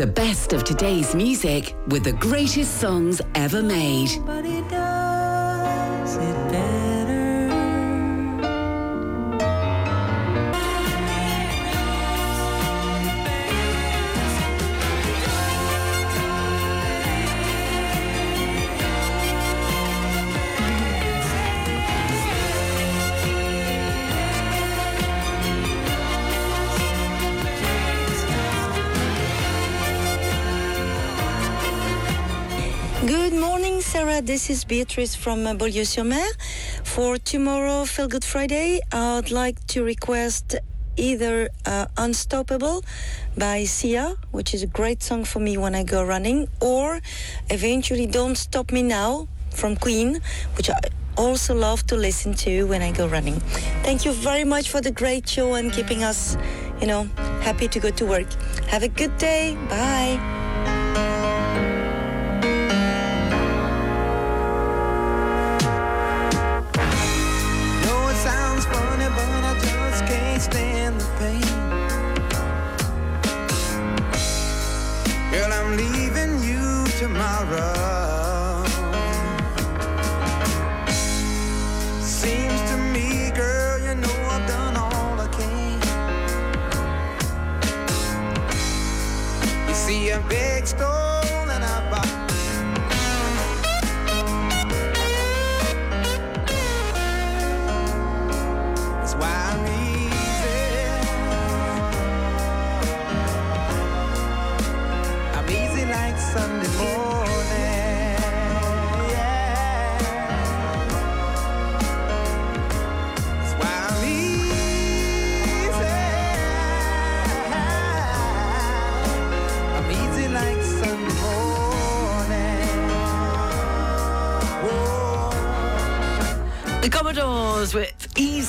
[0.00, 4.08] The best of today's music with the greatest songs ever made.
[34.22, 36.28] This is Beatrice from uh, Beaulieu-sur-Mer.
[36.84, 40.56] For tomorrow, Feel Good Friday, I'd like to request
[40.96, 42.84] either uh, Unstoppable
[43.38, 47.00] by Sia, which is a great song for me when I go running, or
[47.48, 50.20] eventually Don't Stop Me Now from Queen,
[50.56, 50.78] which I
[51.16, 53.40] also love to listen to when I go running.
[53.82, 56.36] Thank you very much for the great show and keeping us,
[56.80, 57.04] you know,
[57.40, 58.30] happy to go to work.
[58.68, 59.56] Have a good day.
[59.70, 60.49] Bye.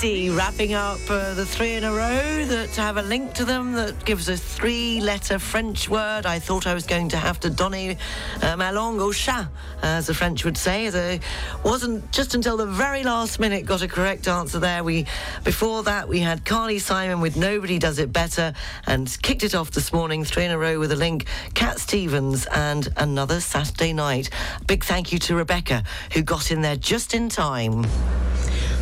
[0.03, 3.73] Easy wrapping up uh, the three in a row that have a link to them
[3.73, 6.25] that gives a three letter French word.
[6.25, 7.95] I thought I was going to have to donner
[8.41, 9.47] uh, ma langue au chat,
[9.83, 10.87] as the French would say.
[10.87, 11.21] It
[11.63, 14.83] wasn't just until the very last minute got a correct answer there.
[14.83, 15.05] We
[15.43, 18.53] Before that, we had Carly Simon with Nobody Does It Better
[18.87, 21.27] and kicked it off this morning, three in a row with a link.
[21.53, 24.31] Cat Stevens and Another Saturday Night.
[24.65, 25.83] Big thank you to Rebecca,
[26.13, 27.85] who got in there just in time.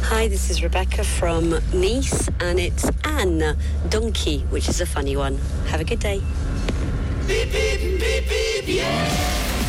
[0.04, 3.58] Hi, this is Rebecca from Nice, and it's Anne
[3.90, 5.38] Donkey, which is a funny one.
[5.68, 6.22] Have a good day.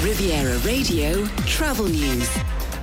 [0.03, 2.29] Riviera Radio Travel News.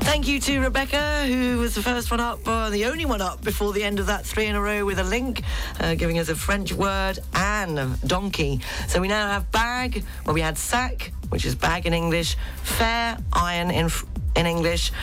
[0.02, 3.44] Thank you to Rebecca, who was the first one up, uh, the only one up
[3.44, 5.42] before the end of that three in a row with a link,
[5.80, 8.62] uh, giving us a French word and donkey.
[8.88, 13.18] So we now have bag, where we had sack, which is bag in English, fair,
[13.34, 13.90] iron in,
[14.36, 14.94] in English,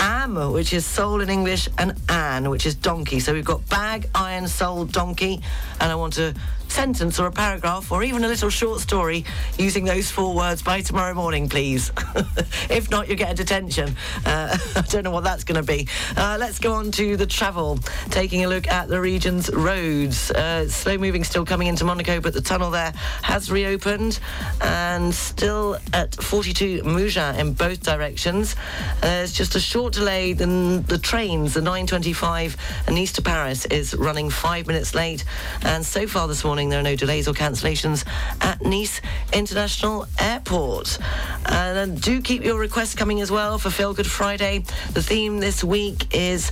[0.00, 3.20] am, which is soul in English, and an, which is donkey.
[3.20, 5.40] So we've got bag, iron, soul, donkey,
[5.80, 6.34] and I want a
[6.68, 9.24] sentence or a paragraph or even a little short story
[9.58, 11.90] using those four words by tomorrow morning, please.
[12.70, 13.96] if not, you get a detention.
[14.24, 15.88] Uh, I don't know what that's going to be.
[16.16, 17.78] Uh, let's go on to the travel,
[18.10, 20.30] taking a look at the region's roads.
[20.30, 24.18] Uh, slow moving still coming into Monaco, but the tunnel there has reopened
[24.60, 28.56] and still at 42 Mougins in both directions.
[29.00, 30.32] There's just a short delay.
[30.32, 32.56] The, the trains, the 925
[32.90, 35.24] Nice to Paris, is running five minutes late.
[35.62, 38.06] And so far this morning, there are no delays or cancellations
[38.40, 39.02] at Nice
[39.34, 40.98] International Airport.
[41.44, 44.64] And uh, do keep your requests coming as well for Feel Good Friday.
[44.94, 46.50] The theme this week is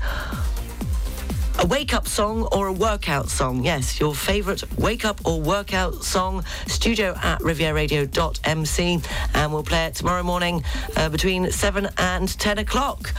[1.59, 3.65] a wake up song or a workout song.
[3.65, 6.45] Yes, your favourite wake up or workout song.
[6.67, 9.01] Studio at rivieradio.mc.
[9.35, 10.63] And we'll play it tomorrow morning
[10.97, 13.15] uh, between 7 and 10 o'clock.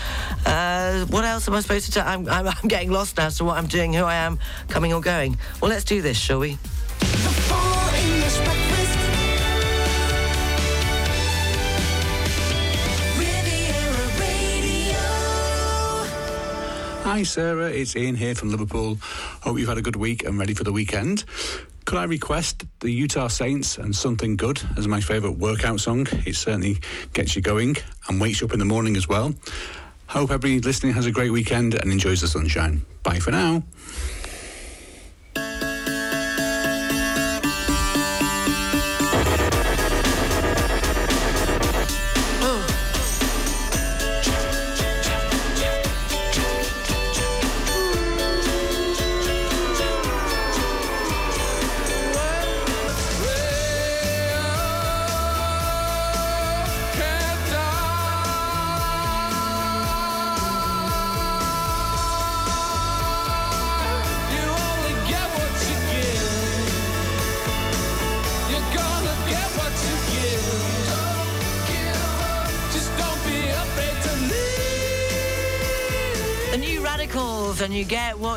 [0.45, 2.07] Uh, what else am I supposed to tell?
[2.07, 4.37] I'm, I'm, I'm getting lost now as to what I'm doing, who I am,
[4.67, 5.37] coming or going.
[5.61, 6.57] Well, let's do this, shall we?
[17.15, 17.69] Hi, Sarah.
[17.69, 18.97] It's Ian here from Liverpool.
[19.41, 21.23] Hope you've had a good week and ready for the weekend.
[21.85, 26.07] Could I request the Utah Saints and Something Good as my favourite workout song?
[26.25, 26.79] It certainly
[27.13, 27.77] gets you going
[28.09, 29.33] and wakes you up in the morning as well.
[30.07, 32.85] Hope everybody listening has a great weekend and enjoys the sunshine.
[33.01, 33.63] Bye for now.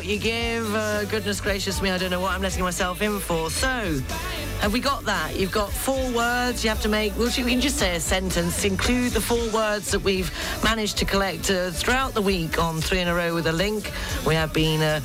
[0.09, 0.75] You give.
[0.75, 3.51] Uh, goodness gracious me, I don't know what I'm letting myself in for.
[3.51, 4.01] So,
[4.61, 5.37] have we got that?
[5.37, 7.17] You've got four words you have to make.
[7.19, 10.33] Well, you can just say a sentence, include the four words that we've
[10.65, 13.93] managed to collect uh, throughout the week on Three in a Row with a Link.
[14.27, 14.81] We have been.
[14.81, 15.01] Uh,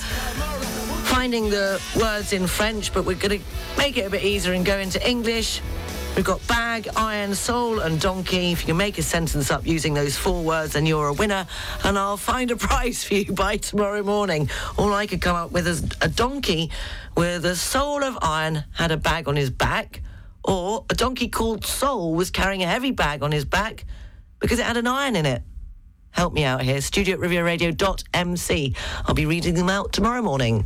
[1.04, 3.46] finding the words in French, but we're going to
[3.78, 5.62] make it a bit easier and go into English.
[6.16, 6.40] We've got
[6.74, 8.52] bag, iron, soul, and donkey.
[8.52, 11.46] If you can make a sentence up using those four words, then you're a winner.
[11.84, 14.50] And I'll find a prize for you by tomorrow morning.
[14.76, 16.72] All I could come up with is a donkey
[17.16, 20.02] with a soul of iron had a bag on his back,
[20.44, 23.86] or a donkey called Soul was carrying a heavy bag on his back
[24.40, 25.44] because it had an iron in it.
[26.10, 26.82] Help me out here.
[26.82, 28.76] Studio at.
[29.06, 30.66] I'll be reading them out tomorrow morning.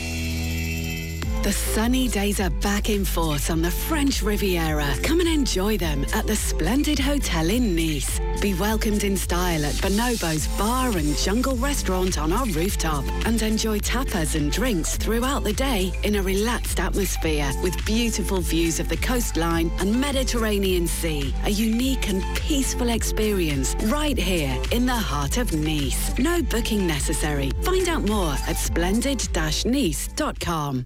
[1.43, 4.93] The sunny days are back in force on the French Riviera.
[5.01, 8.19] Come and enjoy them at the Splendid Hotel in Nice.
[8.39, 13.79] Be welcomed in style at Bonobo's Bar and Jungle Restaurant on our rooftop and enjoy
[13.79, 18.97] tapas and drinks throughout the day in a relaxed atmosphere with beautiful views of the
[18.97, 21.33] coastline and Mediterranean Sea.
[21.45, 26.15] A unique and peaceful experience right here in the heart of Nice.
[26.19, 27.49] No booking necessary.
[27.63, 30.85] Find out more at splendid-nice.com.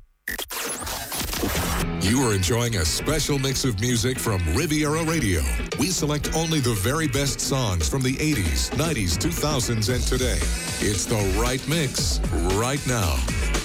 [2.06, 5.42] You are enjoying a special mix of music from Riviera Radio.
[5.80, 10.38] We select only the very best songs from the 80s, 90s, 2000s, and today.
[10.88, 12.20] It's the right mix
[12.60, 13.18] right now.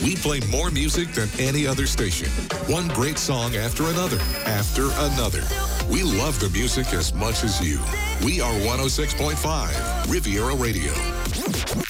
[0.02, 2.30] We play more music than any other station.
[2.66, 5.44] One great song after another, after another.
[5.90, 7.78] We love the music as much as you.
[8.24, 11.89] We are 106.5 Riviera Radio.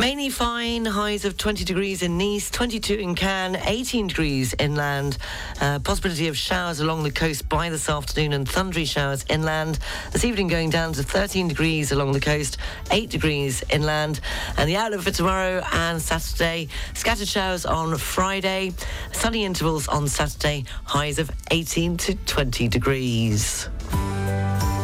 [0.00, 5.18] Mainly fine, highs of 20 degrees in Nice, 22 in Cannes, 18 degrees inland.
[5.60, 9.80] Uh, possibility of showers along the coast by this afternoon and thundery showers inland.
[10.12, 12.58] This evening going down to 13 degrees along the coast,
[12.92, 14.20] 8 degrees inland.
[14.56, 18.74] And the outlook for tomorrow and Saturday, scattered showers on Friday,
[19.10, 23.68] sunny intervals on Saturday, highs of 18 to 20 degrees.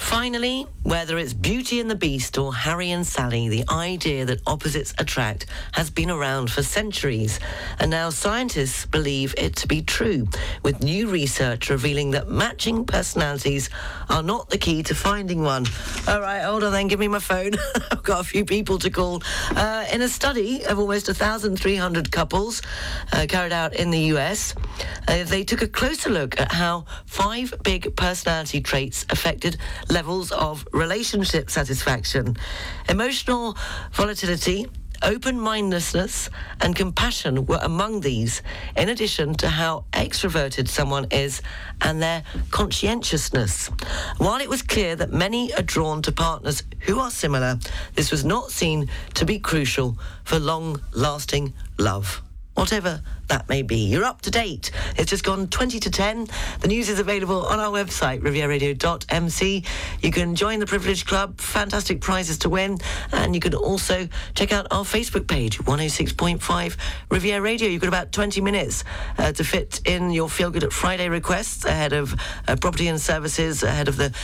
[0.00, 4.92] Finally, whether it's Beauty and the Beast or Harry and Sally, the idea that opposites
[4.98, 7.38] attract has been around for centuries.
[7.78, 10.26] And now scientists believe it to be true,
[10.64, 13.70] with new research revealing that matching personalities
[14.08, 15.66] are not the key to finding one.
[16.08, 17.52] All right, hold on then, give me my phone.
[17.92, 19.22] I've got a few people to call.
[19.50, 22.62] Uh, in a study of almost 1,300 couples
[23.12, 24.54] uh, carried out in the US,
[25.06, 29.56] uh, they took a closer look at how five big personality traits affected
[29.90, 32.36] levels of relationship satisfaction.
[32.88, 33.56] Emotional
[33.92, 34.66] volatility,
[35.02, 36.30] open mindedness,
[36.60, 38.42] and compassion were among these,
[38.76, 41.42] in addition to how extroverted someone is
[41.80, 43.68] and their conscientiousness.
[44.18, 47.58] While it was clear that many are drawn to partners who are similar,
[47.94, 52.22] this was not seen to be crucial for long lasting love
[52.60, 53.78] whatever that may be.
[53.78, 54.70] You're up to date.
[54.98, 56.28] It's just gone 20 to 10.
[56.60, 59.64] The news is available on our website, rivieradio.mc.
[60.02, 62.76] You can join the Privilege Club, fantastic prizes to win,
[63.12, 66.76] and you can also check out our Facebook page, 106.5
[67.10, 67.66] Riviera Radio.
[67.66, 68.84] You've got about 20 minutes
[69.16, 72.14] uh, to fit in your Feel Good at Friday requests ahead of
[72.46, 74.14] uh, property and services, ahead of the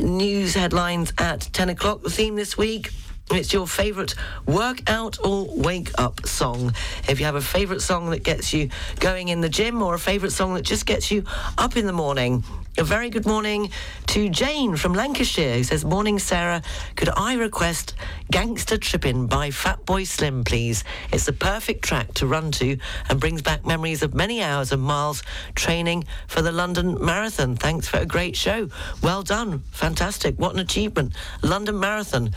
[0.00, 2.02] news headlines at 10 o'clock.
[2.02, 2.90] The theme this week
[3.36, 4.14] it's your favourite
[4.46, 6.74] workout or wake up song.
[7.08, 9.98] If you have a favourite song that gets you going in the gym or a
[9.98, 11.24] favourite song that just gets you
[11.58, 12.44] up in the morning,
[12.78, 13.70] a very good morning
[14.06, 16.62] to Jane from Lancashire who says, Morning, Sarah.
[16.96, 17.94] Could I request
[18.30, 20.82] Gangster Trippin' by Fatboy Slim, please?
[21.12, 22.78] It's the perfect track to run to
[23.10, 25.22] and brings back memories of many hours and miles
[25.54, 27.56] training for the London Marathon.
[27.56, 28.68] Thanks for a great show.
[29.02, 29.62] Well done.
[29.72, 30.38] Fantastic.
[30.38, 31.14] What an achievement.
[31.42, 32.30] London Marathon.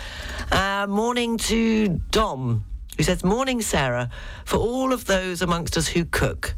[0.52, 2.66] Uh, morning to Dom
[2.98, 4.10] who says, Morning, Sarah.
[4.46, 6.56] For all of those amongst us who cook,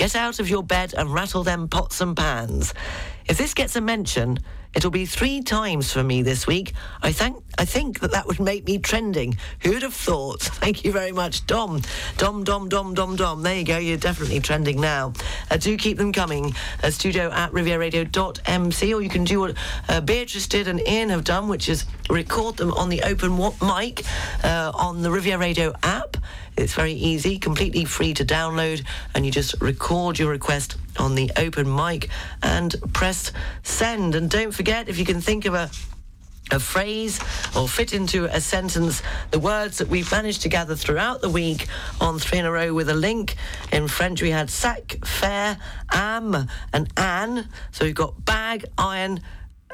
[0.00, 2.72] Get out of your bed and rattle them pots and pans.
[3.26, 4.38] If this gets a mention,
[4.74, 6.72] it'll be three times for me this week.
[7.02, 9.36] I think I think that that would make me trending.
[9.62, 10.42] Who'd have thought?
[10.62, 11.82] Thank you very much, Dom.
[12.16, 13.42] Dom, Dom, Dom, Dom, Dom.
[13.42, 13.78] There you go.
[13.78, 15.12] You're definitely trending now.
[15.50, 16.54] Uh, do keep them coming.
[16.82, 19.56] Uh, studio at rivieradio.mc, or you can do what
[19.88, 24.04] uh, Beatrice did and Ian have done, which is record them on the open mic
[24.44, 26.16] uh, on the Riviera Radio app.
[26.56, 28.84] It's very easy, completely free to download,
[29.14, 32.08] and you just record your request on the open mic
[32.42, 33.32] and press
[33.62, 34.14] send.
[34.14, 35.70] And don't forget, if you can think of a
[36.52, 37.20] a phrase
[37.56, 41.68] or fit into a sentence the words that we've managed to gather throughout the week
[42.00, 43.36] on three in a row with a link.
[43.70, 45.58] In French, we had sac, fair,
[45.92, 47.48] am, and an.
[47.70, 49.20] So we've got bag, iron,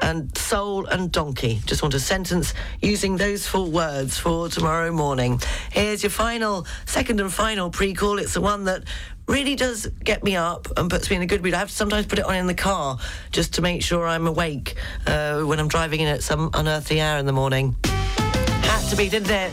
[0.01, 1.61] and soul and donkey.
[1.65, 5.41] Just want a sentence using those four words for tomorrow morning.
[5.71, 8.19] Here's your final, second and final pre-call.
[8.19, 8.83] It's the one that
[9.27, 11.53] really does get me up and puts me in a good mood.
[11.53, 12.97] I have to sometimes put it on in the car
[13.31, 14.75] just to make sure I'm awake
[15.05, 17.75] uh, when I'm driving in at some unearthly hour in the morning.
[17.83, 19.51] Had to be, didn't it?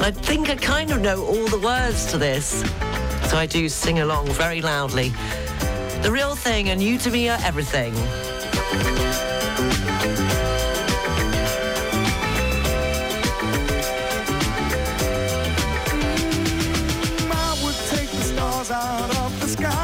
[0.00, 2.62] I think I kind of know all the words to this.
[3.30, 5.10] So I do sing along very loudly.
[6.02, 7.94] The real thing and you to me are everything.
[19.52, 19.81] Sky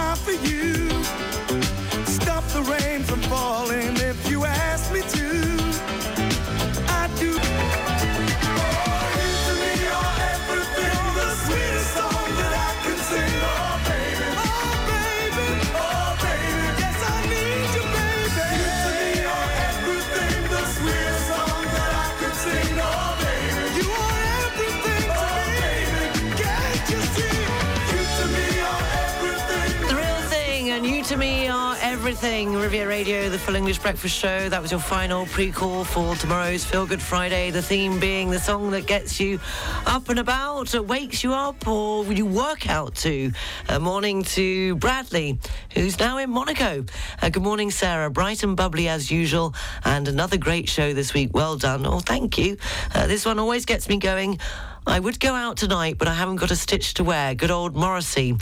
[32.09, 32.55] everything.
[32.55, 34.49] Riviera Radio, the full English breakfast show.
[34.49, 37.51] That was your final pre-call for tomorrow's Feel Good Friday.
[37.51, 39.39] The theme being the song that gets you
[39.85, 43.31] up and about, wakes you up, or you work out to.
[43.69, 45.39] Uh, morning to Bradley,
[45.75, 46.87] who's now in Monaco.
[47.21, 48.09] Uh, good morning, Sarah.
[48.09, 49.55] Bright and bubbly as usual,
[49.85, 51.35] and another great show this week.
[51.35, 51.85] Well done.
[51.85, 52.57] Oh, thank you.
[52.95, 54.39] Uh, this one always gets me going.
[54.87, 57.35] I would go out tonight, but I haven't got a stitch to wear.
[57.35, 58.35] Good old Morrissey.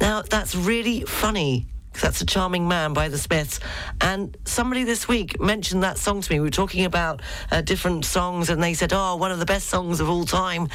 [0.00, 1.66] Now, that's really funny.
[1.94, 3.60] That's a charming man by the Smiths.
[4.00, 6.40] And somebody this week mentioned that song to me.
[6.40, 9.68] We were talking about uh, different songs, and they said, Oh, one of the best
[9.68, 10.68] songs of all time,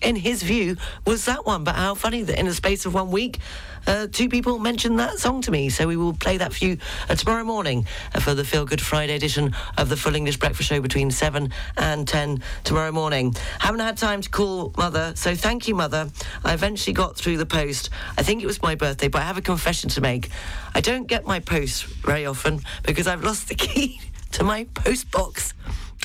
[0.00, 0.76] in his view,
[1.06, 1.62] was that one.
[1.62, 3.38] But how funny that in the space of one week,
[3.86, 5.68] uh, two people mentioned that song to me.
[5.68, 6.78] So we will play that for you
[7.08, 10.68] uh, tomorrow morning uh, for the Feel Good Friday edition of the Full English Breakfast
[10.68, 13.34] Show between 7 and 10 tomorrow morning.
[13.58, 16.08] Haven't had time to call Mother, so thank you, Mother.
[16.44, 17.90] I eventually got through the post.
[18.16, 20.30] I think it was my birthday, but I have a confession to make.
[20.74, 24.00] I don't get my post very often because I've lost the key
[24.32, 25.54] to my post box.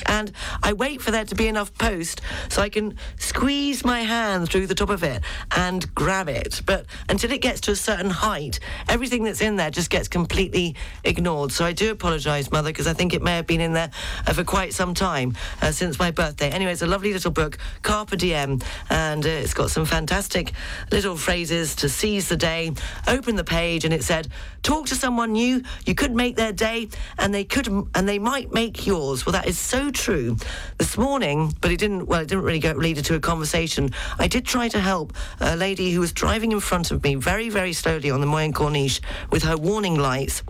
[0.06, 4.48] And I wait for there to be enough post so I can squeeze my hand
[4.48, 5.22] through the top of it
[5.56, 6.62] and grab it.
[6.64, 10.76] But until it gets to a certain height, everything that's in there just gets completely
[11.04, 11.52] ignored.
[11.52, 13.90] So I do apologise, Mother, because I think it may have been in there
[14.26, 16.50] uh, for quite some time uh, since my birthday.
[16.50, 18.60] Anyway, it's a lovely little book, Carpe Diem,
[18.90, 20.52] and uh, it's got some fantastic
[20.90, 22.72] little phrases to seize the day.
[23.06, 24.28] Open the page, and it said,
[24.62, 25.62] "Talk to someone new.
[25.86, 26.88] You could make their day,
[27.18, 30.36] and they could, and they might make yours." Well, that is so true.
[30.78, 32.06] This morning, but it didn't.
[32.06, 33.90] Well, it didn't really lead to a conversation.
[34.18, 37.48] I did try to help a lady who was driving in front of me very,
[37.48, 39.00] very slowly on the Moyenne Corniche
[39.30, 40.42] with her warning lights.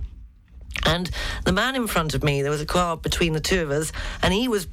[0.84, 1.10] And
[1.44, 3.92] the man in front of me, there was a car between the two of us,
[4.22, 4.68] and he was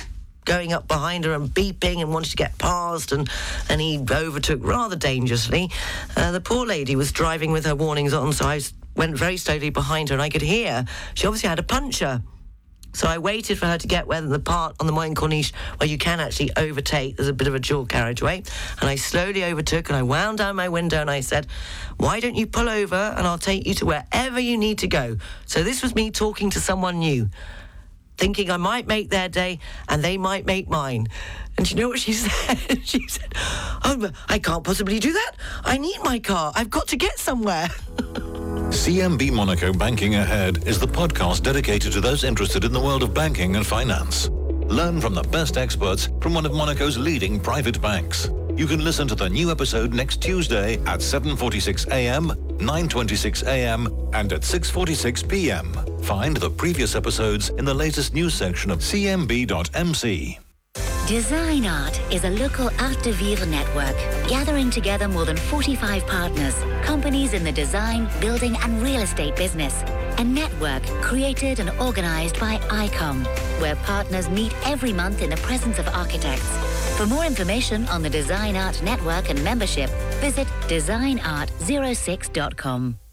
[0.45, 3.29] going up behind her and beeping and wanted to get past, and,
[3.69, 5.71] and he overtook rather dangerously.
[6.15, 8.61] Uh, the poor lady was driving with her warnings on, so I
[8.95, 10.85] went very slowly behind her, and I could hear
[11.15, 12.21] she obviously had a puncture.
[12.95, 15.89] So I waited for her to get where the part on the Moyenne Corniche where
[15.89, 17.17] you can actually overtake.
[17.17, 18.43] There's a bit of a dual carriageway.
[18.79, 21.45] And I slowly overtook and I wound down my window and I said,
[21.97, 25.17] Why don't you pull over and I'll take you to wherever you need to go?
[25.45, 27.29] So this was me talking to someone new,
[28.17, 31.07] thinking I might make their day and they might make mine.
[31.57, 32.85] And you know what she said?
[32.85, 33.33] she said,
[33.83, 35.31] Oh, I can't possibly do that.
[35.63, 36.51] I need my car.
[36.55, 37.67] I've got to get somewhere.
[38.75, 43.13] CMB Monaco Banking Ahead is the podcast dedicated to those interested in the world of
[43.13, 44.29] banking and finance.
[44.67, 48.29] Learn from the best experts from one of Monaco's leading private banks.
[48.57, 54.31] You can listen to the new episode next Tuesday at 7:46 a.m., 9:26 a.m., and
[54.31, 55.73] at 6:46 p.m.
[56.03, 60.39] Find the previous episodes in the latest news section of cmb.mc.
[61.07, 63.95] Design Art is a local art de vivre network,
[64.27, 69.83] gathering together more than 45 partners, companies in the design, building and real estate business.
[70.17, 73.25] a network created and organized by ICOM,
[73.59, 76.49] where partners meet every month in the presence of architects.
[76.95, 79.89] For more information on the Design Art Network and membership,
[80.21, 83.04] visit designart06.com.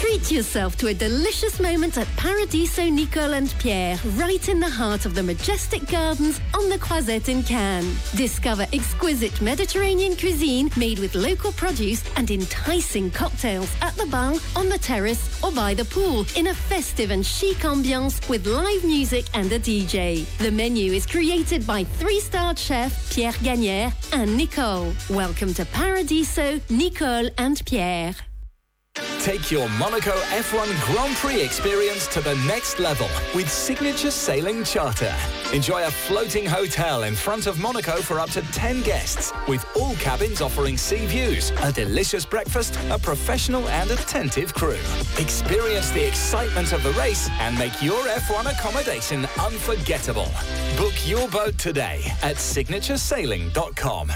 [0.00, 5.04] Treat yourself to a delicious moment at Paradiso Nicole and Pierre, right in the heart
[5.04, 8.10] of the majestic gardens on the Croisette in Cannes.
[8.12, 14.70] Discover exquisite Mediterranean cuisine made with local produce and enticing cocktails at the bar, on
[14.70, 19.26] the terrace, or by the pool in a festive and chic ambiance with live music
[19.34, 20.24] and a DJ.
[20.38, 24.94] The menu is created by three-star chef Pierre Gagnaire and Nicole.
[25.10, 28.14] Welcome to Paradiso, Nicole and Pierre.
[29.22, 35.14] Take your Monaco F1 Grand Prix experience to the next level with Signature Sailing Charter.
[35.52, 39.94] Enjoy a floating hotel in front of Monaco for up to 10 guests, with all
[39.96, 44.80] cabins offering sea views, a delicious breakfast, a professional and attentive crew.
[45.18, 50.28] Experience the excitement of the race and make your F1 accommodation unforgettable.
[50.78, 54.12] Book your boat today at signaturesailing.com.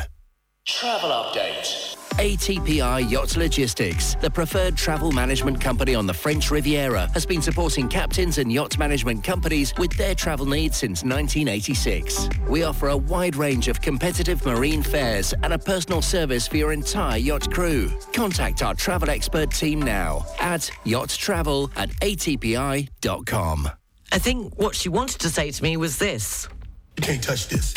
[0.66, 1.94] Travel update.
[2.14, 7.86] ATPI Yacht Logistics, the preferred travel management company on the French Riviera, has been supporting
[7.86, 12.30] captains and yacht management companies with their travel needs since 1986.
[12.48, 16.72] We offer a wide range of competitive marine fares and a personal service for your
[16.72, 17.90] entire yacht crew.
[18.14, 23.68] Contact our travel expert team now at yachttravel at atpi.com.
[24.12, 26.48] I think what she wanted to say to me was this.
[26.96, 27.74] You can't touch this.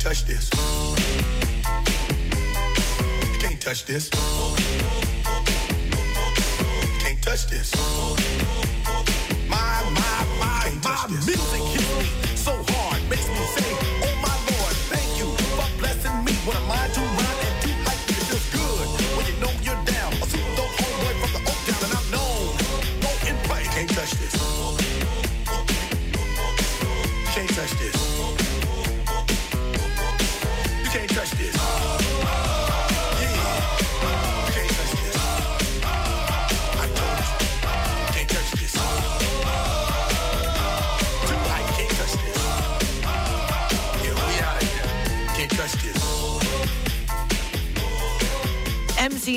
[0.00, 0.50] Can't touch this.
[3.20, 4.10] You can't touch this.
[6.80, 7.70] You can't touch this.
[9.46, 11.69] My, my, my, my music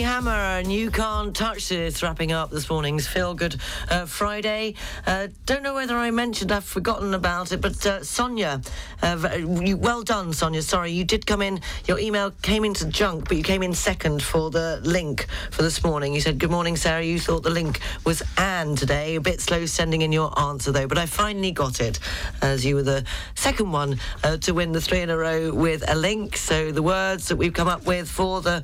[0.02, 3.60] Hammer and You Can't Touch This wrapping up this morning's Feel Good
[3.90, 4.76] uh, Friday.
[5.06, 8.62] Uh, don't know whether I mentioned, I've forgotten about it, but uh, Sonia,
[9.02, 9.40] uh,
[9.78, 10.62] well done, Sonia.
[10.62, 14.24] Sorry, you did come in, your email came into junk, but you came in second
[14.24, 16.14] for the link for this morning.
[16.14, 17.04] You said, Good morning, Sarah.
[17.04, 19.16] You thought the link was Anne today.
[19.16, 22.00] A bit slow sending in your answer, though, but I finally got it
[22.42, 23.04] as you were the
[23.36, 26.38] second one uh, to win the three in a row with a link.
[26.38, 28.64] So the words that we've come up with for the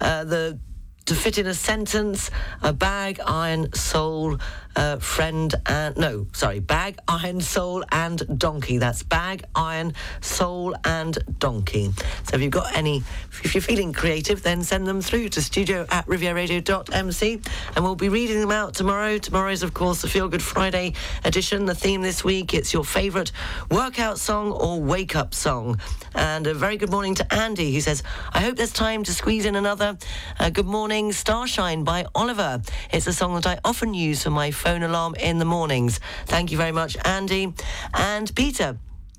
[0.00, 0.58] uh, the
[1.08, 2.30] to fit in a sentence,
[2.60, 4.36] a bag, iron, soul,
[4.76, 8.78] uh, friend, and no, sorry, bag, iron, soul, and donkey.
[8.78, 11.92] That's bag, iron, soul, and donkey.
[12.24, 13.02] So if you've got any,
[13.42, 17.40] if you're feeling creative, then send them through to studio at rivieradio.mc
[17.74, 19.18] and we'll be reading them out tomorrow.
[19.18, 21.66] Tomorrow is, of course, the Feel Good Friday edition.
[21.66, 23.32] The theme this week, it's your favourite
[23.70, 25.80] workout song or wake up song.
[26.14, 29.44] And a very good morning to Andy, who says, I hope there's time to squeeze
[29.44, 29.96] in another
[30.38, 32.60] uh, Good Morning Starshine by Oliver.
[32.92, 36.00] It's a song that I often use for my phone alarm in the mornings.
[36.26, 37.54] Thank you very much, Andy.
[37.94, 38.78] And Peter.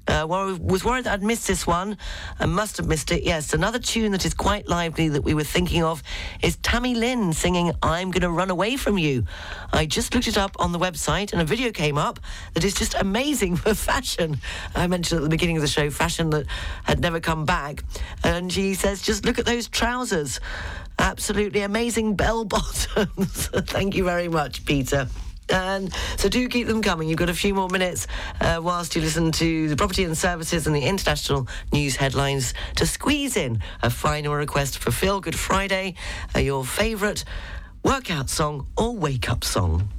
[0.09, 1.95] Uh, well, was worried that I'd missed this one.
[2.39, 3.21] I must have missed it.
[3.21, 6.01] Yes, another tune that is quite lively that we were thinking of
[6.41, 9.25] is Tami Lynn singing I'm Gonna Run Away From You.
[9.71, 12.19] I just looked it up on the website and a video came up
[12.55, 14.39] that is just amazing for fashion.
[14.73, 16.47] I mentioned at the beginning of the show fashion that
[16.85, 17.83] had never come back.
[18.23, 20.39] And she says, just look at those trousers.
[20.97, 23.47] Absolutely amazing bell bottoms.
[23.53, 25.07] Thank you very much, Peter.
[25.49, 27.09] And so do keep them coming.
[27.09, 28.07] You've got a few more minutes
[28.41, 32.85] uh, whilst you listen to the property and services and the international news headlines to
[32.85, 35.95] squeeze in a final request for Feel Good Friday,
[36.35, 37.23] uh, your favourite
[37.83, 39.89] workout song or wake up song.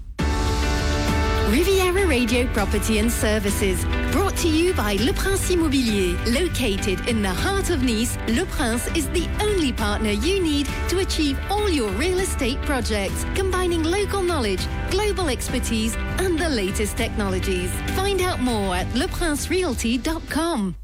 [1.48, 6.16] Riviera Radio Property and Services, brought to you by Le Prince Immobilier.
[6.32, 10.98] Located in the heart of Nice, Le Prince is the only partner you need to
[10.98, 17.72] achieve all your real estate projects, combining local knowledge, global expertise, and the latest technologies.
[17.96, 20.76] Find out more at leprincerealty.com.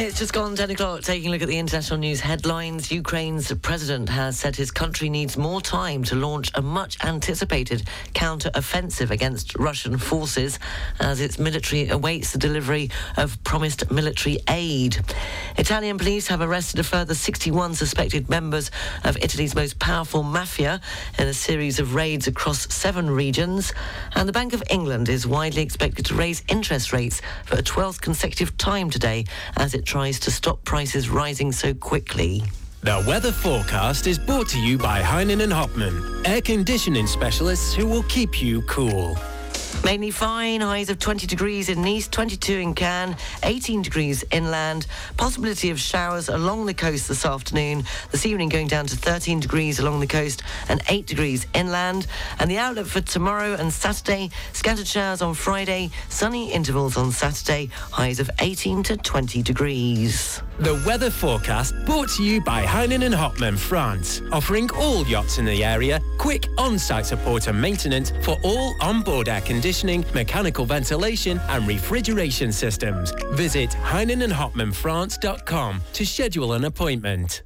[0.00, 1.02] It's just gone 10 o'clock.
[1.02, 2.92] Taking a look at the international news headlines.
[2.92, 7.82] Ukraine's president has said his country needs more time to launch a much anticipated
[8.14, 10.60] counter offensive against Russian forces
[11.00, 14.98] as its military awaits the delivery of promised military aid.
[15.56, 18.70] Italian police have arrested a further 61 suspected members
[19.02, 20.80] of Italy's most powerful mafia
[21.18, 23.72] in a series of raids across seven regions.
[24.14, 28.00] And the Bank of England is widely expected to raise interest rates for a 12th
[28.00, 29.24] consecutive time today
[29.56, 32.42] as it tries to stop prices rising so quickly.
[32.82, 37.86] The weather forecast is brought to you by Heinen and Hopman, air conditioning specialists who
[37.86, 39.16] will keep you cool.
[39.84, 44.86] Mainly fine, highs of 20 degrees in Nice, 22 in Cannes, 18 degrees inland.
[45.16, 47.84] Possibility of showers along the coast this afternoon.
[48.10, 52.06] This evening going down to 13 degrees along the coast and 8 degrees inland.
[52.38, 57.70] And the outlook for tomorrow and Saturday, scattered showers on Friday, sunny intervals on Saturday,
[57.90, 60.42] highs of 18 to 20 degrees.
[60.58, 65.44] The weather forecast brought to you by Heinen and Hopman France, offering all yachts in
[65.44, 69.67] the area quick on-site support and maintenance for all on-board air conditioning,
[70.14, 73.12] mechanical ventilation and refrigeration systems.
[73.32, 77.42] Visit HeinenandHopmanFrance.com to schedule an appointment.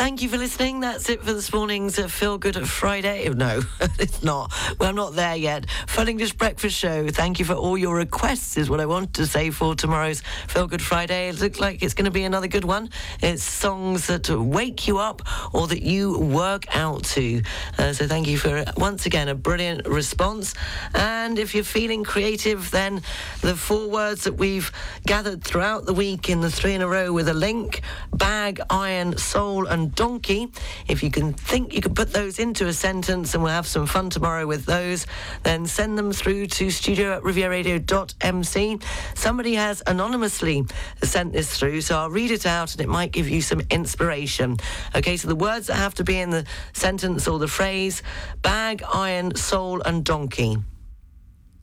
[0.00, 0.80] Thank you for listening.
[0.80, 3.28] That's it for this morning's uh, Feel Good Friday.
[3.40, 3.60] No,
[3.98, 4.50] it's not.
[4.78, 5.68] Well, I'm not there yet.
[5.86, 7.08] Full English Breakfast Show.
[7.08, 10.66] Thank you for all your requests, is what I want to say for tomorrow's Feel
[10.66, 11.28] Good Friday.
[11.28, 12.88] It looks like it's going to be another good one.
[13.20, 15.22] It's songs that wake you up
[15.52, 17.42] or that you work out to.
[17.78, 20.54] Uh, so thank you for, uh, once again, a brilliant response.
[20.94, 23.02] And if you're feeling creative, then
[23.42, 24.72] the four words that we've
[25.06, 27.82] gathered throughout the week in the three in a row with a link
[28.12, 30.50] bag, iron, soul, and donkey.
[30.88, 33.86] If you can think you could put those into a sentence and we'll have some
[33.86, 35.06] fun tomorrow with those,
[35.42, 38.78] then send them through to studio at rivieradio.mc.
[39.14, 40.64] Somebody has anonymously
[41.02, 44.56] sent this through, so I'll read it out and it might give you some inspiration.
[44.94, 48.02] Okay, so the words that have to be in the sentence or the phrase
[48.42, 50.56] bag, iron, soul, and donkey.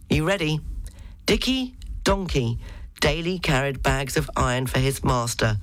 [0.09, 0.59] You ready?
[1.25, 2.59] Dicky, donkey,
[3.01, 5.57] daily carried bags of iron for his master.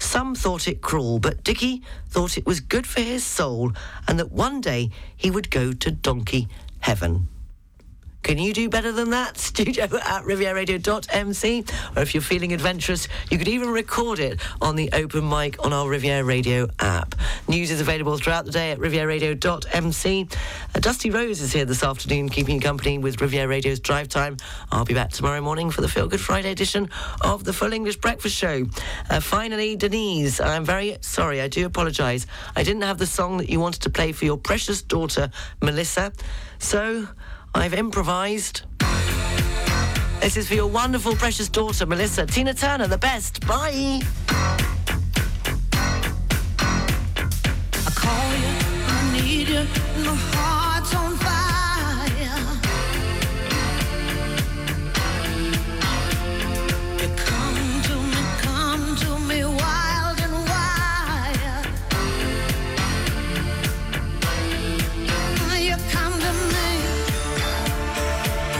[0.00, 3.72] Some thought it cruel, but Dicky thought it was good for his soul
[4.08, 6.48] and that one day he would go to donkey
[6.80, 7.28] heaven.
[8.22, 9.36] Can you do better than that?
[9.50, 11.64] Studio at rivieradio.mc.
[11.96, 15.72] Or if you're feeling adventurous, you could even record it on the open mic on
[15.72, 17.14] our Riviera Radio app.
[17.48, 20.28] News is available throughout the day at rivieradio.mc.
[20.74, 24.36] Uh, Dusty Rose is here this afternoon, keeping you company with Riviera Radio's Drive Time.
[24.70, 26.90] I'll be back tomorrow morning for the Feel Good Friday edition
[27.22, 28.66] of the Full English Breakfast Show.
[29.08, 31.40] Uh, finally, Denise, I'm very sorry.
[31.40, 32.26] I do apologise.
[32.54, 35.30] I didn't have the song that you wanted to play for your precious daughter,
[35.62, 36.12] Melissa.
[36.58, 37.08] So
[37.54, 38.62] I've improvised.
[40.20, 42.26] This is for your wonderful, precious daughter, Melissa.
[42.26, 43.46] Tina Turner, the best.
[43.46, 44.00] Bye.
[47.72, 48.54] I call you,
[48.86, 49.89] I need you.